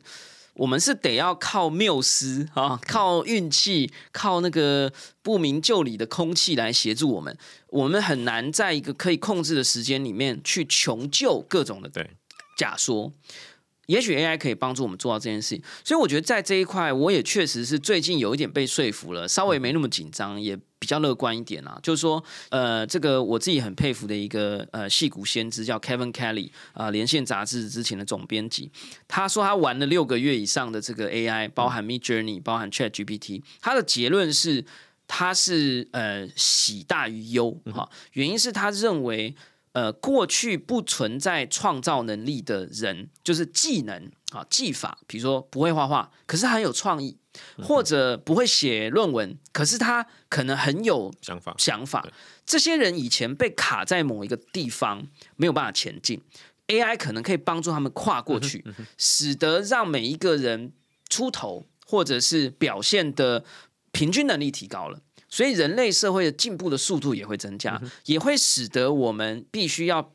[0.54, 7.36] 我们是得要靠缪斯啊，靠运气，靠那个不明就里的空气来协助我们。
[7.68, 12.10] 我们很难在一个可以控制的时间里面去穷究各种的对
[12.58, 13.12] 假说。
[13.92, 21.78] 也许 AI 可以帮助我们做到这件事情，所以我觉得在这一块，我也确实是最近有一点被说服了，稍微没那么紧张，也比较乐观一点啊。
[21.84, 28.72] 就是说，呃，这个我自己很佩服的一个呃戏骨先知叫 Kevin Kelly 啊、连线杂志之前的总编辑，
[29.10, 34.64] 他说他玩了六个月以上的这个 AI，包含 Mid Journey，包含 Chat GPT，他的结论是
[35.06, 39.36] 他是呃喜大于忧哈，原因是他认为。
[39.74, 47.18] 呃，过去不存在创造能力的人，就是技能啊、技法，比如说不会画画，可是很有创意，
[47.64, 52.06] 或者不会写论文，可是他可能很有想法想法。
[52.46, 55.08] 这些人以前被卡在某一个地方，
[55.38, 56.22] 没有办法前进。
[56.68, 58.66] AI 可能可以帮助他们跨过去，
[58.98, 60.74] 使得让每一个人
[61.10, 63.44] 出头，或者是表现的
[63.92, 65.00] 平均能力提高了。
[65.32, 70.12] 所以人类社会的进步的速度也会增加，也会使得我们必须要，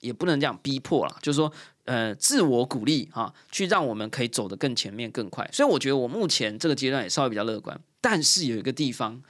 [0.00, 1.50] 也不能这样逼迫了，就是说，
[1.84, 5.48] 呃，自我鼓励啊、去让我们可以走得更前面、更快。
[5.52, 9.22] 所以我觉得我目前这个阶段也稍微比较乐观，但是有一个地方，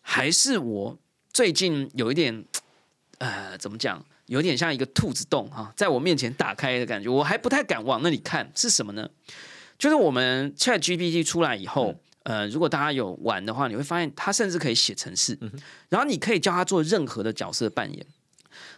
[0.00, 0.96] 还是我
[1.32, 2.44] 最近有一点，
[3.18, 9.10] 呃，怎么讲，有点像一个兔子洞哈、在我面前打开的感觉，我还不太敢往那里看，是什么呢？
[9.76, 15.38] 就是我们 Chat GPT 出来以后，呃，如果大家有玩的话，你会发现它甚至可以写程式，
[15.88, 18.06] 然后你可以叫它做任何的角色扮演。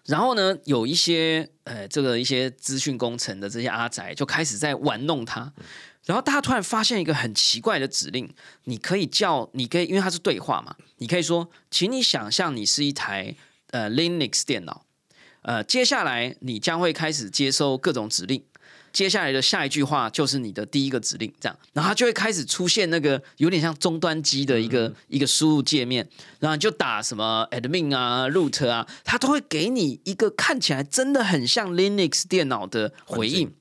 [0.06, 5.52] 然后呢，有一些呃，这个一些资讯工程的这些阿宅就开始在玩弄它。
[6.04, 8.32] 然后大家突然发现一个很奇怪的指令，
[8.64, 13.34] 你可以叫，你可以，因为它是对话嘛，你可以说，请你想象你是一台
[13.70, 14.84] 呃 Linux 电脑，
[15.42, 18.44] 呃，接下来你将会开始接收各种指令。
[18.94, 33.52] 接下来的下一句话就是你的第一个指令，这样，然后它就会开始出现那个有点像终端机的一个、一个输入界面，然后你就打什么 admin 啊、root 啊，它都会给你一个看起来真的很像 Linux 电脑的回应。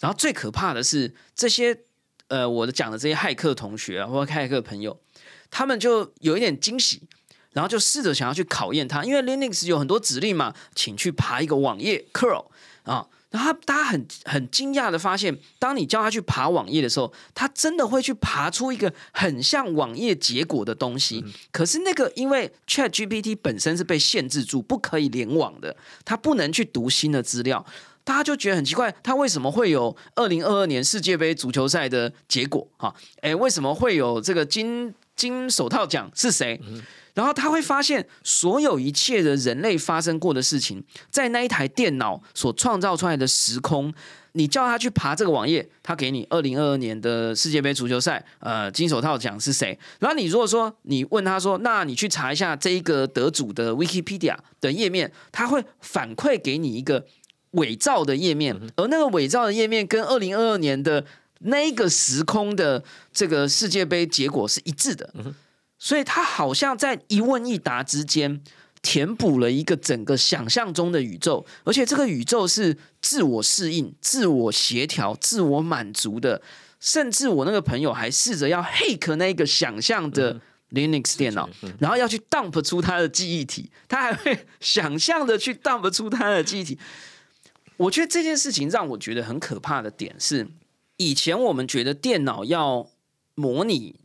[0.00, 1.78] 然后最可怕的是这些
[2.26, 5.00] 呃，我的讲的这些骇客同学啊，或者骇客朋友，
[5.48, 7.02] 他们就有一点惊喜，
[7.52, 12.46] 然后就试着想要去考验它，因为 Linux 有很多指令嘛，请去爬一个网页 curl
[12.82, 13.06] 啊。
[13.30, 21.24] 然后大家很很惊讶的发现，当你叫他去爬网页的时候，他真的会去爬出一个很像网页结果的东西。
[21.50, 27.66] 可是那个因为 Chat GPT 本身是被限制住，不可以联网的，它不能去读新的资料。
[28.04, 32.66] 大家就觉得很奇怪，它为什么会有二零二二年世界杯足球赛的结果？
[32.76, 36.60] 哈，哎，为什么会有这个金金手套奖是谁？
[37.16, 43.90] 然后他会发现，所有一切的人类发生过的事情，在那一台电脑所创造出来的时空，
[44.32, 49.78] 你叫他去爬这个网页，他给你二零二二年的世界杯足球赛，呃，金手套奖是谁？
[49.98, 57.06] 然后你如果说你问他说，那你去查一下这一个得主的 Wikipedia 的页面，他会反馈给你一个
[57.52, 61.06] 伪造的页面，而那个伪造的页面跟二零二二年的
[61.38, 65.14] 那个时空的这个世界杯结果是一致的。
[65.78, 68.42] 所以他好像在一问一答之间
[68.82, 76.40] 填补了一个整个想象中的宇宙，而且这个宇宙是自我适应、自我协调、自我满足的。
[76.78, 80.38] 甚至我那个朋友还试着要 hack 那个想象的
[80.70, 81.48] Linux 电脑，
[81.80, 86.78] 然后要去 dump 出他的记忆体，他还会想象的去 dump 出他的记忆体。
[87.78, 90.46] 我觉得这件事情让我觉得很可怕的点是，
[90.98, 92.86] 以前我们觉得电脑要
[93.34, 93.96] 模拟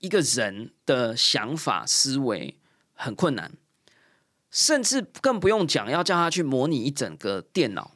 [0.00, 2.58] 一个人的想法思维
[2.94, 3.52] 很困难，
[4.50, 7.92] 甚至更不用讲要叫他去模拟一整个电脑，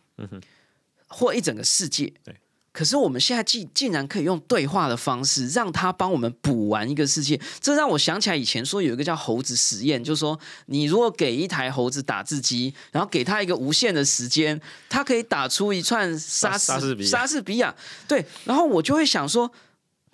[1.08, 2.12] 或一整个世界。
[2.24, 2.36] 对
[2.72, 10.36] 可是我们现在竟竟然可以用对话的方式，让他帮我们补完一个世界，这让我想起来以前说有一个叫猴子实验，就是说
[10.66, 16.72] 你如果给一台猴子打字机，然后给他一个无限的时间，它可以打出一串莎士
[17.06, 17.72] 莎士比亚。
[18.08, 19.48] 对，然后我就会想说，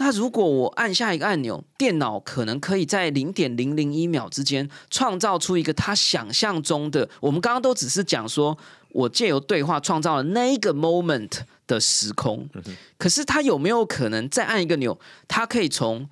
[0.01, 7.07] 那如果我按下一个按钮，电脑可能可以在零点零零一秒之间创造出一个他想象中的。
[7.21, 8.57] 我们刚刚都只是讲说，
[8.93, 12.49] 我借由对话创造了那一个 moment 的时空，
[12.97, 14.99] 可是他有没有可能再按一个钮，
[15.29, 16.09] 它可以从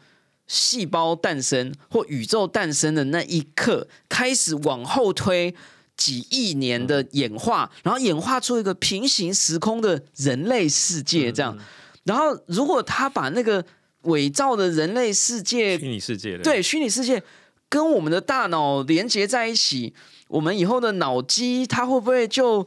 [0.47, 5.55] 细胞诞生或宇宙诞生的那一刻开始往后推？
[5.97, 11.59] 几亿年的演化，然后演化出一个平行时空的人类世界，这样。
[12.05, 13.65] 然后，如果他把那个
[14.09, 17.23] 伪造的人类世界虚拟世界的对虚拟世界
[17.69, 19.95] 跟我们的大脑连接在一起，
[20.29, 22.67] 我们以后的脑机它会不会就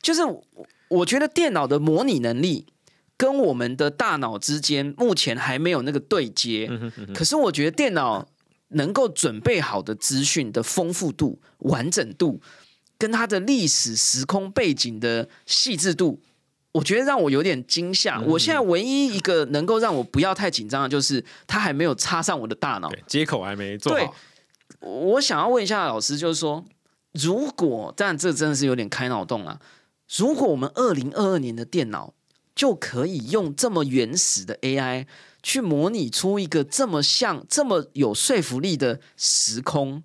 [0.00, 0.44] 就是我
[0.88, 2.66] 我觉得电脑的模拟能力
[3.16, 6.70] 跟我们的大脑之间目前还没有那个对接，
[7.14, 8.28] 可是我觉得电脑
[8.68, 12.40] 能够准备好的资讯的丰富度、完整度，
[12.96, 16.20] 跟它的历史时空背景的细致度。
[16.72, 18.20] 我觉得让我有点惊吓。
[18.20, 22.90] 我现在唯一一个能够让我不要太紧张的，就是它还没有插上我的大脑。
[23.06, 24.14] 接口还没做对好，
[24.80, 26.64] 我想要问一下老师，就是说，
[27.12, 29.58] 如果，但这真的是有点开脑洞啊。
[30.16, 32.14] 如果我们二零二二年的电脑
[32.54, 35.06] 就可以用这么原始的 AI
[35.42, 40.02] 去模拟出一个这么像、这么有说服力的时空，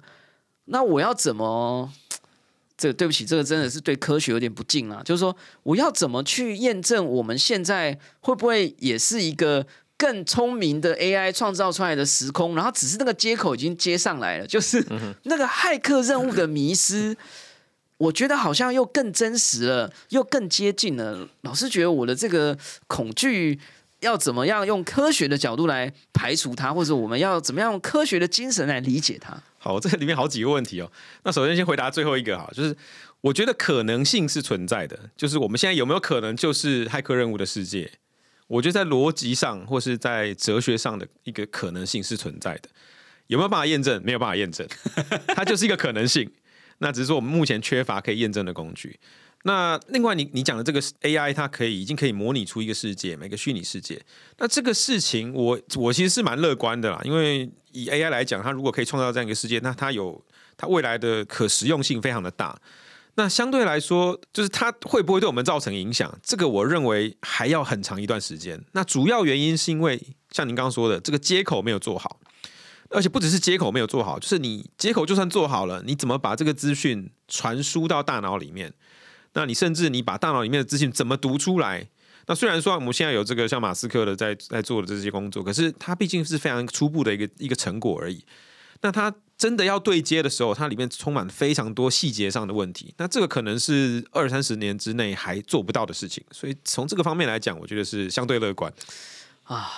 [0.66, 1.92] 那我要怎么？
[2.84, 5.02] 这个对不起，这个真的是对科学有点不敬啦。
[5.06, 9.66] 就是说，我要怎么去验证我们现在会不会也是一个
[9.96, 12.58] 更聪明的 AI 创造出来的时空？
[12.58, 14.86] 然后只是那个接口已经接上来了，就是
[15.24, 17.16] 那个骇客任务的迷失。
[18.00, 21.30] 我觉得好像又更真实了，又更接近了。
[21.44, 22.58] 老师觉得我的这个
[22.88, 23.58] 恐惧
[24.02, 29.42] 要怎么样用科学的角度来排除它，或者我们要怎么样用科学的精神来理解它？
[29.64, 30.92] 好，这里面好几个问题哦。
[31.24, 32.76] 那首先先回答最后一个哈，就是
[33.22, 37.90] 我觉得可能性是存在的，就是我们现在有没有可能就是骇客任务的世界？
[38.48, 42.68] 我觉得在逻辑上或是在哲学上的一个可能性是存在的，
[43.28, 44.04] 有没有办法验证？
[44.04, 44.68] 没有办法验证，
[45.34, 46.30] 它就是一个可能性。
[46.80, 49.00] 那只是说我们目前缺乏可以验证的工具。
[49.44, 54.02] 那另外你，你讲的这个 AI，它可以已经可以模拟出一个世界，每个虚拟世界。
[54.40, 60.24] 那这个事情我，我其实是蛮乐观的啦，因为以 AI 来讲，它如果可以创造这样一个世界，那它有
[60.56, 62.58] 它未来的可实用性非常的大。
[63.16, 66.18] 那相对来说，就是它会不会对我们造成影响？
[66.24, 68.64] 这个我认为还要很长一段时间。
[68.72, 70.02] 那主要原因是因为
[70.32, 72.20] 像您刚刚说的，这个接口没有做好。
[72.90, 78.72] 而且不只是接口没有做好，就是你接口就算做好了，你怎么把这个资讯传输到大脑里面？
[79.34, 81.88] 那你甚至你把大脑里面的资讯怎么读出来？
[82.28, 88.24] 那虽然说我们现在有这个像马斯克的在在做的这些工作，可是它毕竟是非常初步的一个一个成果而已。
[88.82, 92.94] 那它真的要对接的时候，它里面充满非常多细节上的问题。
[92.98, 96.24] 那这个可能是二三十年之内还做不到的事情。
[96.32, 98.72] 所以从这个方面来讲，我觉得是相对乐观
[99.44, 99.72] 啊。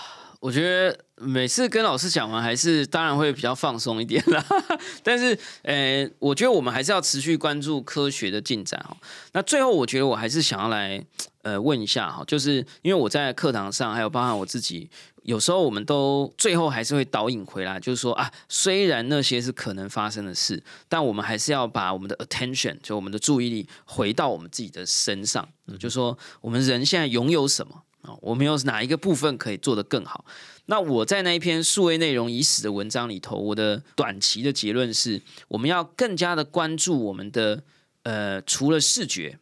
[0.46, 4.46] 我觉得每次跟老师讲完，还是当然会比较放松一点啦。
[5.02, 8.96] 但是，呃，我觉得我们还是要持续关注科学的进展哈。
[9.32, 11.04] 那最后，我觉得我还是想要来
[11.42, 14.88] 呃问一下哈，就是因为我在课堂上，还有包含我自己，
[15.24, 27.82] 有时候我们都最后还是会导引回来，就是说啊，虽然那些是可能发生的事，但我们还是要把我们的 attention，就我们的注意力回到我们自己的身上，就说我们人现在拥有什么。
[28.06, 30.24] 啊，我们有哪一个部分可以做得更好？
[30.68, 37.64] 那我在那一篇数位内容已死的文章里头，我的短期的结论是，我们要更加的关注我们的
[38.04, 39.40] 呃，除了视觉，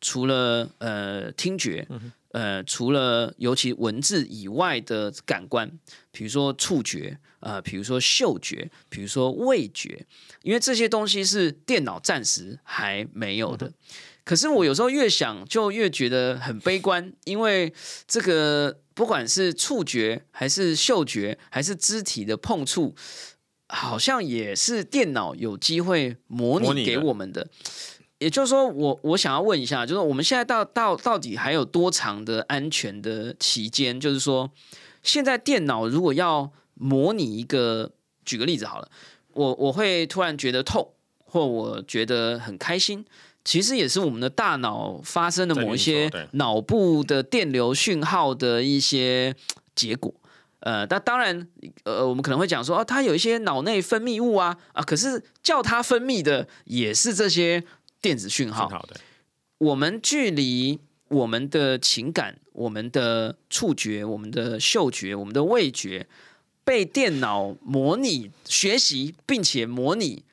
[0.00, 1.86] 除了呃听觉，
[2.32, 5.70] 呃，除了尤其文字以外的感官，
[6.12, 10.06] 比如说触觉，呃，比如说嗅觉，比如说味觉，
[10.42, 13.72] 因为这些东西是电脑暂时还没有的。
[14.30, 17.74] 可是我有时候越想就越觉得很悲观，因为
[18.06, 22.94] 这个不管是触觉还是嗅觉还是肢体的碰触，
[23.66, 27.48] 好像也是电脑有机会模拟给我们的。
[28.20, 33.98] 也就是说，我我想要问一下，就是我们现在到到到底还有多长的安全的期间？
[33.98, 34.48] 就是说，
[35.02, 37.90] 现在电脑如果要模拟一个
[38.24, 38.88] 举个例子好了，
[39.32, 40.92] 我我会突然觉得痛，
[41.24, 43.04] 或我觉得很开心，
[43.44, 49.34] 其实也是我们的大脑发生的某一些脑部的电流讯号的一些
[49.74, 50.12] 结果。
[50.60, 51.48] 呃，那当然，
[51.84, 57.64] 呃，我们可能会讲说，哦，它有一些脑内分泌物啊，啊，可是叫它分泌的也是这些
[58.02, 58.68] 电子讯号。
[58.68, 59.00] 好的，
[59.56, 60.78] 我们距离
[61.08, 66.06] 我们的情感、我们的触觉、我们的嗅觉、我们的味觉
[66.62, 70.24] 被电脑模拟学习，并且模拟，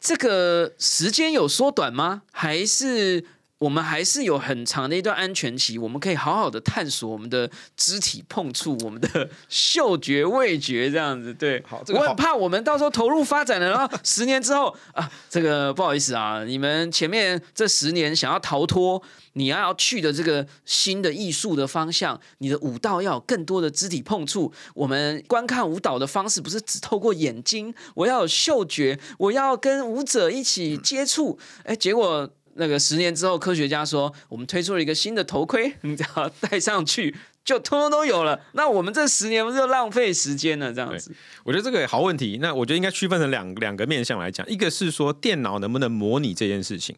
[0.00, 2.22] 这个时间有缩短吗？
[2.32, 3.24] 还是
[3.58, 5.78] 我们还是有很长的一段安全期？
[5.78, 11.34] 我们可以好好的探索我们的肢体碰触、我们的嗅觉、味觉这样子。
[11.34, 19.02] 对，好我很怕我们到时候投入发展了，然后十年之后啊，这个不好意思啊，你们前面这十年想要逃脱
[19.32, 24.52] 你要去的这个新的艺术的方向，你的舞蹈要有更多的肢体碰触。
[24.72, 31.36] 我们观看舞蹈的方式不是只透过眼睛，我要有嗅觉，我要跟舞者一起接触。
[31.64, 32.30] 哎，结果。
[32.58, 38.40] 那个十年之后，科学家说，我们推出了一个新的头盔，你只要戴上去，就通通都有了。
[38.52, 40.72] 那我们这十年不是就浪费时间了？
[40.72, 42.38] 这样子，我觉得这个好问题。
[42.42, 46.96] 那我觉得应该区分成两两个面向来讲，一个是说电脑能不能模拟这件事情，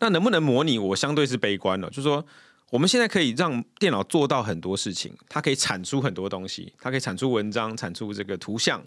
[0.00, 2.24] 那能不能模拟，我相对是悲观了，就是说
[2.70, 8.84] 我们现在可以让电脑做到很多事情，它可以产出很多东西，它可以产出文章，产出这个图像，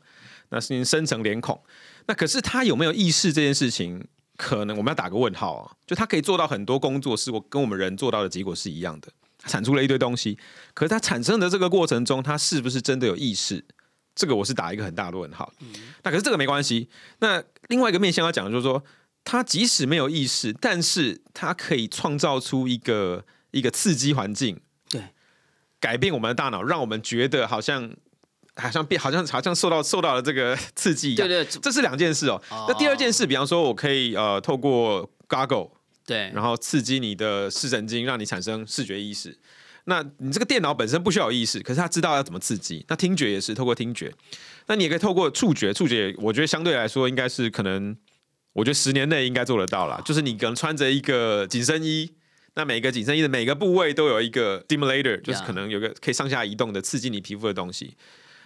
[0.50, 1.60] 那是生成脸孔。
[2.06, 4.06] 那可是它有没有意识这件事情？
[4.38, 9.08] 可能我们要打个问号啊，就它可以做到很多工作，是我跟我们人做到的结果是一样的，
[9.46, 10.38] 产出了一堆东西。
[10.74, 13.64] 可是它产生的这个过程中，它是不是真的有意识？
[14.16, 15.54] 这个我是打一个很大的问号。
[16.04, 16.90] 那可是这个没关系。
[17.20, 18.84] 那另外一个面向要讲的就是说，
[19.24, 24.60] 它即使没有意识，但是它可以创造出一个一个刺激环境，
[24.90, 25.02] 对，
[25.80, 27.94] 改变我们的大脑，让我们觉得好像。
[28.56, 31.28] 好像变，好像好像受到受到了这个 刺激一样。
[31.28, 32.42] 对对，这是两件事哦。
[32.68, 35.72] 那第二件事，比方说，我可以呃透过 Goggle，
[36.06, 39.38] 对，然后刺激你的视神经，让你产生视觉意识。
[39.86, 42.86] 那你这个电脑本身不需要有意识，可是它知道要怎么刺激。
[42.88, 44.14] 那听觉也是透过听觉，
[44.68, 47.96] 那你也可以透过触觉，触觉我觉得相对来说应该是可能，
[48.54, 50.00] 我觉得十年内应该做得到啦。
[50.06, 52.12] 就是你可能穿着一个紧身衣，
[52.54, 57.96] 那每个紧身衣的每个部位都有一个 stimulator，就是可能有个可以上下移动的刺激你皮肤的东西。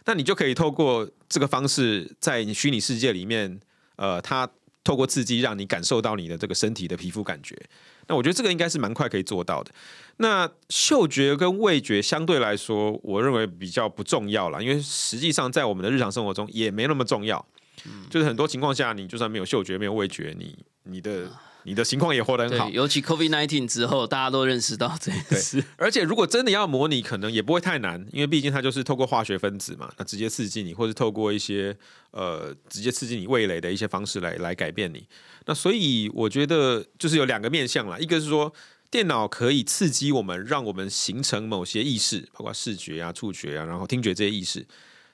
[0.05, 3.59] 那你就可以透过这个方式，在你虚拟世界里面，
[3.95, 4.49] 呃，它
[4.83, 7.57] 透过刺激让你感受到你的这个身体的皮肤感觉。
[8.07, 9.71] 那我觉得这个应该是蛮快可以做到的。
[10.17, 17.43] 那嗅觉跟味觉相对来说，我认为比较不重要啦，因为实际上在我们的日常生活中也没那么重要。
[17.85, 21.29] 嗯就是很多情况下，你就算没有嗅觉、没有味觉，你你的。
[21.65, 25.63] 你的情况也活得很好，尤其 COVID nineteen 之后，大家都认识到这件事。
[25.77, 31.75] 而且如果真的要模拟，可能也不会太难，因为毕竟它就是透过化学分子嘛，那直接刺激你，或是透过一些
[32.11, 35.07] 呃直接刺激你味蕾的一些方式来来改变你。
[35.47, 38.53] 那所以我觉得就是有两个面向啦，一个是说
[38.91, 44.65] 电脑可以刺激我们，让我们形成某些意识，包括视觉啊、触觉啊，然后听觉这些意识，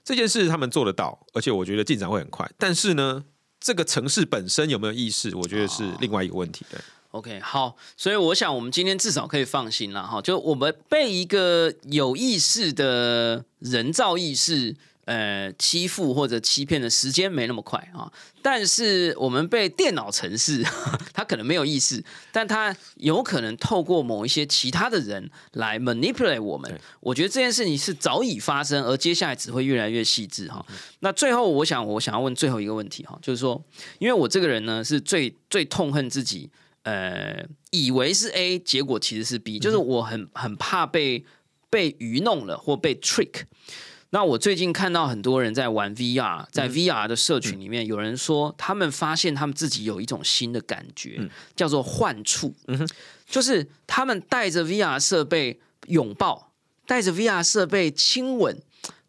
[0.03, 2.51] 这件事他们做得到，而且我觉得进展会很快。
[2.57, 3.23] 但是呢？
[3.61, 5.33] 这个城市本身有没有意识？
[5.35, 6.65] 我觉得是另外一个问题。
[6.69, 6.79] 对
[7.11, 14.75] ，OK，好，所以我想我们今天至少可以放心了哈，就我们被一个有意识的人造意识。
[15.11, 18.09] 呃，欺负或者欺骗的时间没那么快啊，
[18.41, 20.63] 但是我们被电脑城市，
[21.11, 22.01] 他可能没有意识，
[22.31, 26.79] 但他有可能透过某一些其他的人来 manipulate 我们。
[27.01, 30.65] 我觉得这件事情是早已发生，而接下来只会越来越细致哈。
[31.01, 33.61] 那最后，我想我想要问最后一个问题哈，就是说，
[33.99, 36.49] 因为我这个人呢是最最痛恨自己，
[36.83, 41.25] 呃，以为是 A，结果其实是 B，就是我很很怕被
[41.69, 43.41] 被愚弄了或被 trick。
[44.13, 52.53] 那我最近看到很多人在玩 VR，在 VR 的社群里面，有人说他们发现他们自己有一种新的感觉，叫做幻触，
[53.25, 56.51] 就是他们带着 VR 设备拥抱，
[56.85, 58.61] 带着 VR 设备亲吻，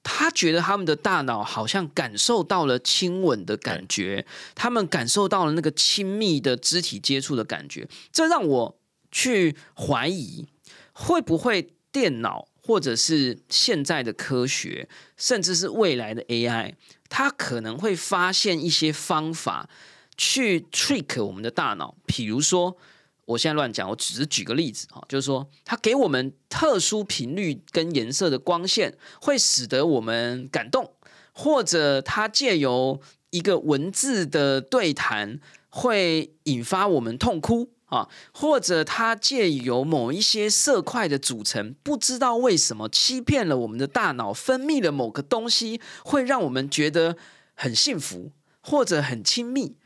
[0.05, 4.25] 他觉得他们的大脑好像感受到了亲吻的感觉，
[4.55, 8.79] 他们感受到了那个亲密的肢体接触的感觉，这让我
[9.11, 10.47] 去怀疑
[10.93, 12.47] 会不会电脑。
[12.65, 16.75] 或者是现在的科学，甚至是未来的 AI，
[17.09, 19.69] 它可能会发现一些方法
[20.17, 21.97] 去 trick 我们的大脑。
[22.07, 22.77] 比如说，
[23.25, 30.85] 我现在乱讲，我只是举个例子啊，就是说，它给我们特殊频率跟颜色的光线，会使得我们感动；
[31.33, 33.01] 或者它借由
[33.31, 37.71] 一个文字的对谈，会引发我们痛哭。
[37.93, 47.19] 啊，或者它借由某一些色块的组成，不知道为什么欺骗了我们的大脑，分泌了某个东西，会让我们觉得
[47.55, 48.33] 很幸福
[48.63, 49.77] 或者很亲密。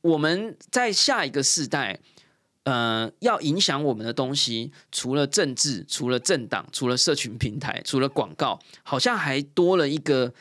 [0.00, 2.00] 我们在下一个世代，
[2.64, 10.34] 呃，要影响我们的东西，除了政治，除了政党，除了社群平台，除了广告，好像还多了一个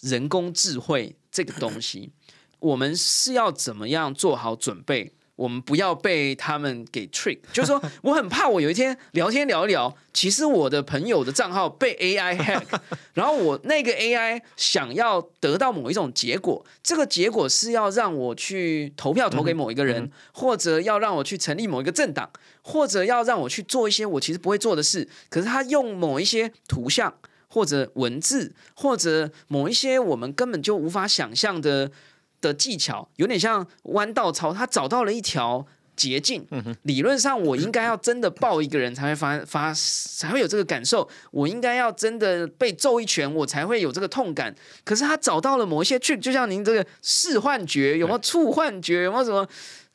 [0.00, 2.12] 人工智慧这个东西。
[2.58, 5.14] 我们是要怎么样做好准备？
[5.38, 12.64] 我们不要被他们给 trick，就是说，我很怕我有一天聊天聊一聊，其实我的朋友的账号被 AI hack，
[13.14, 22.28] 然后我那个 AI 想要得到某一种结果，这个结果是要让我去投票投给某一个人，或者要让我去成立某一个政党，
[22.62, 27.14] 或者要让我去做一些我其实不会做的事，可是他用某一些图像
[27.46, 31.92] 或者文字或者某一些我们根本就无法想象的。
[32.40, 35.66] 的技巧有点像弯道超，他找到了一条
[35.96, 36.46] 捷径。
[36.82, 41.08] 理论上，我应该要真的抱一个人才会发发才会有这个感受。
[41.32, 44.54] 我应该要真的被揍一拳，我才会有这个痛感。
[44.84, 49.02] 可是他找到了某一些 trick，就像您这个视幻觉，有没有触幻觉？
[49.02, 49.46] 有没有什么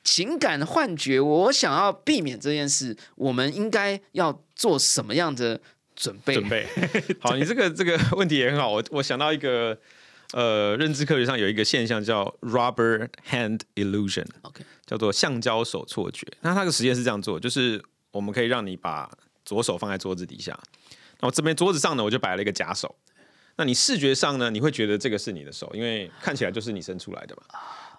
[0.04, 1.22] 情感幻觉？
[1.22, 5.62] 我想要避免这件事，我们应该要做什么样的
[5.96, 6.34] 准备？
[6.34, 6.68] 准备
[7.22, 8.70] 好，你这个这个问题也很好。
[8.70, 9.80] 我我想到一个。
[10.34, 16.28] 呃，认知科学上有一个现象叫 rubber hand illusion，OK，叫做橡胶手错觉。
[16.42, 17.82] 那它的实验是这样做，就是
[18.12, 19.10] 我们可以让你把
[19.46, 20.60] 左手放在桌子底下，
[21.22, 22.96] 那我这边桌子上呢，我就摆了一个假手。
[23.56, 27.44] 那你视觉上呢，你会觉得这个是你的手，因为看起来就是你伸出来的嘛。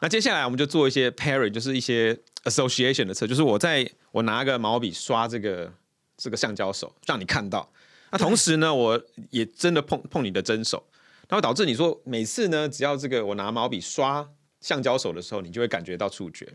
[0.00, 2.12] 那接下来我们就做一些 pairing，就是一些
[2.42, 5.72] association 的测，就是我在我拿个毛笔刷这个
[6.16, 7.70] 这个橡胶手，让你看到。
[8.10, 10.84] 那同时呢，我也真的碰碰你的真手。
[11.28, 14.28] 它会导致你说每次呢，只要这个我拿毛笔刷
[14.60, 16.46] 橡胶手的时候，你就会感觉到触觉。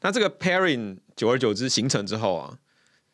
[0.00, 2.58] 那这个 pairing 久而久之形成之后啊，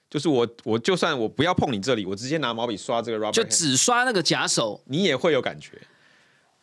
[0.09, 5.73] 就是我我就算我不要碰你这里，我直接拿毛笔刷这个 rubber，就只刷那个假手，你也会有感觉。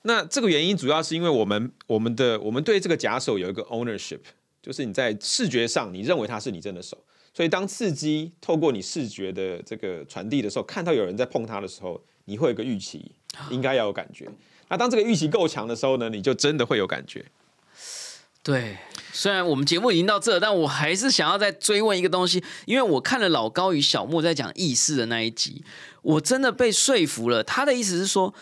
[0.02, 4.20] 那这个原因主要是因为我们我们的我们对这个假手有一个 ownership，
[4.62, 6.98] 就是你在视觉上你认为它是你真的手，
[7.34, 13.12] 所以当刺激透过你视觉的这个传递的时候，看到有人在碰它的时候，你会有个预期。
[13.50, 14.28] 应该要有感觉。
[14.68, 17.24] 那当这个预期够强的时候呢，你就真的会有感觉。
[18.42, 18.78] 对，
[19.12, 25.64] 虽然我们节目已经到这，但我还是想要再追问一个东西，因为我看了老高与小莫在讲意识的那一集，
[26.04, 27.44] 我真的被说服了。
[27.44, 28.34] 他的意思是说，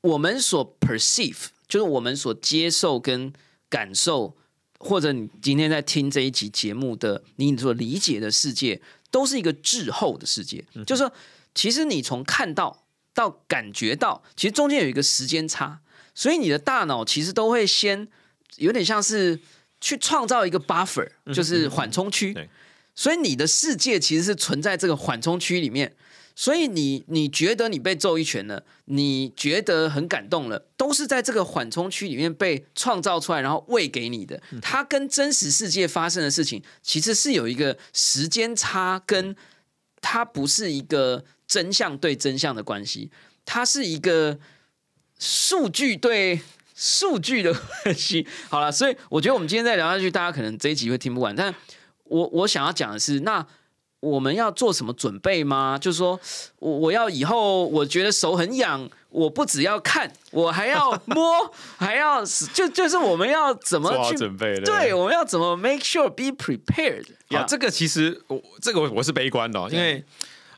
[0.00, 3.32] 我们所 perceive 就是我们所接受跟
[3.68, 4.36] 感受，
[4.78, 10.64] 或者你今天在听这一集节目的你所理解的世界，都是一个滞后的世界。
[10.86, 11.12] 就是说，
[11.54, 12.85] 其实你从看到。
[13.16, 15.80] 到感觉到，其实中间有一个时间差，
[16.14, 18.06] 所以你的大脑其实都会先
[18.58, 19.40] 有点像是
[19.80, 22.36] 去创造一个 buffer，就是缓冲区。
[22.94, 25.96] 所以你的世界其实是存在这个缓冲区里面。
[26.34, 34.38] 所以你你觉得你被揍一拳了，你觉得很感动了，都是在这个缓冲区里面被创造出来，然后喂给你的。
[34.60, 39.34] 它跟真实世界发生的事情其实是有一个时间差，跟
[40.02, 41.24] 它不是一个。
[41.46, 43.10] 真相对真相的关系，
[43.44, 44.38] 它是一个
[45.18, 46.40] 数据对
[46.74, 48.26] 数据的关系。
[48.50, 51.34] 好了，所以我觉得我们今天再聊下去，大家可能这一集会听不完。
[51.34, 51.54] 但
[52.04, 53.46] 我我想要讲的是，那
[54.00, 55.78] 我们要做什么准备吗？
[55.78, 56.20] 就是说
[56.58, 64.58] 我我要以后我觉得手很痒，我不只要看，我还要摸， 还要就就是我们要怎么去准备？
[64.60, 67.06] 对，我们要怎么 make sure be prepared？
[67.28, 70.04] 啊，这个其实我这个我我是悲观的，因为。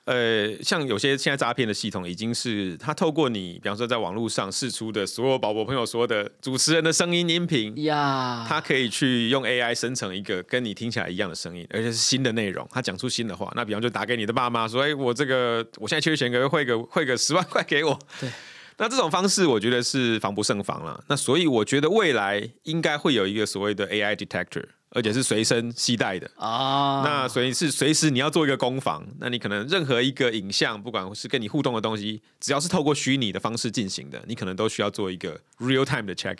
[0.08, 13.52] 呃，像有些现在诈骗的系统，已经是他透过你，比方说在网络上试出的所有宝宝朋友说的主持人的声音音频呀，他可以去用 AI 生成一个跟你听起来一样的声音，而且是新的内容，他讲出新的话。
[13.54, 18.30] 那比方就打给你的爸妈说：“哎，我这个我现在缺钱，可以汇个汇个十万块给我。”对，
[18.78, 21.04] 那这种方式我觉得是防不胜防了。
[21.08, 24.64] 那所以我觉得未来应该会有一个所谓的 AI detector。
[24.90, 36.38] 而且是随身携带的啊，那所以是随时你要做一个攻防，那你可能任何一个影像，不管是跟你互动的东西，只要是透过虚拟的方式进行的，你可能都需要做一个 real time 的 check。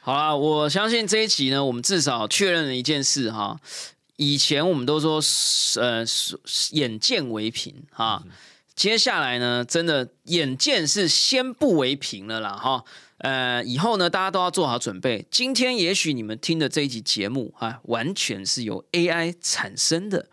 [0.00, 3.60] 好啦，我相信这一集呢，我们至少确认了一件事哈，
[4.16, 5.20] 以前我们都说
[5.80, 6.04] 呃
[6.70, 8.22] 眼见为凭哈，
[8.80, 12.82] 接下来呢，真的眼见是先不为凭了啦哈。
[13.18, 15.26] 呃，以后呢，大家都要做好准备。
[15.30, 20.30] 今天也许你们听的这一集节目啊，完全是由 AI 产生的，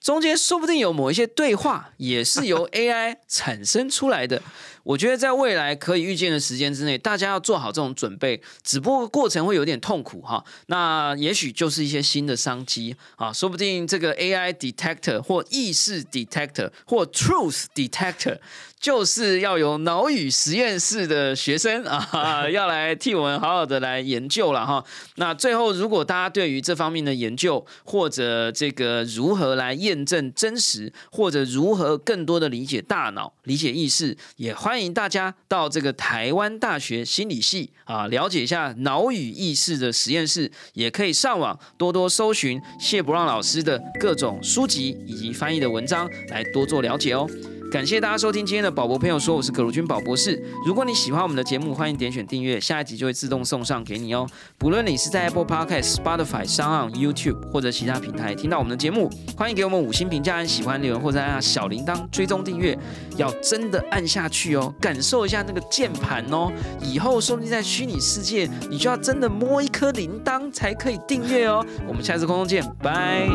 [0.00, 4.40] 中间说不定有某一些对话也是由 AI 产生出来的。
[4.88, 10.42] 我觉得在未来可以预见的时间之内，大家要做好这种准备，只不过过程会有点痛苦哈。
[10.68, 18.38] 那也许就是一些新的商机啊，说不定这个 AI detector 或意识 detector 或 truth detector。
[18.80, 24.84] 就是要有脑语实验室的学生啊，要来替我们好好的来研究了哈。
[25.16, 47.28] 那最后，如果大家对于这方面的研究，或者这个如何来验证真实，或者如何更多的理解大脑、理解意识，也欢迎欢迎大家到这个台湾大学心理系啊，了解一下脑语意识的实验室，也可以上网多多搜寻谢博让老师的各种书籍以及翻译的文章，来多做了解哦。
[47.70, 50.42] 感谢大家收听今天的宝博朋友说，我是葛如君宝博士。
[50.64, 54.26] 如果你喜欢我们的节目，欢迎点选订阅，下一集就会自动送上给你哦。
[54.56, 62.76] 不论你是在 Apple Podcast、Spotify、s o n YouTube 或者其他平台听到我们的节目，欢迎给我们五星评价、按喜欢留言或者按下小铃铛追踪订阅，
[63.18, 66.50] 要真的按下去哦，感受一下那个键盘哦。
[66.80, 71.62] 以后说不定在虚拟世界，你就要真的摸一颗铃铛才可以订阅哦。
[71.86, 73.28] 我们下次空中见，拜。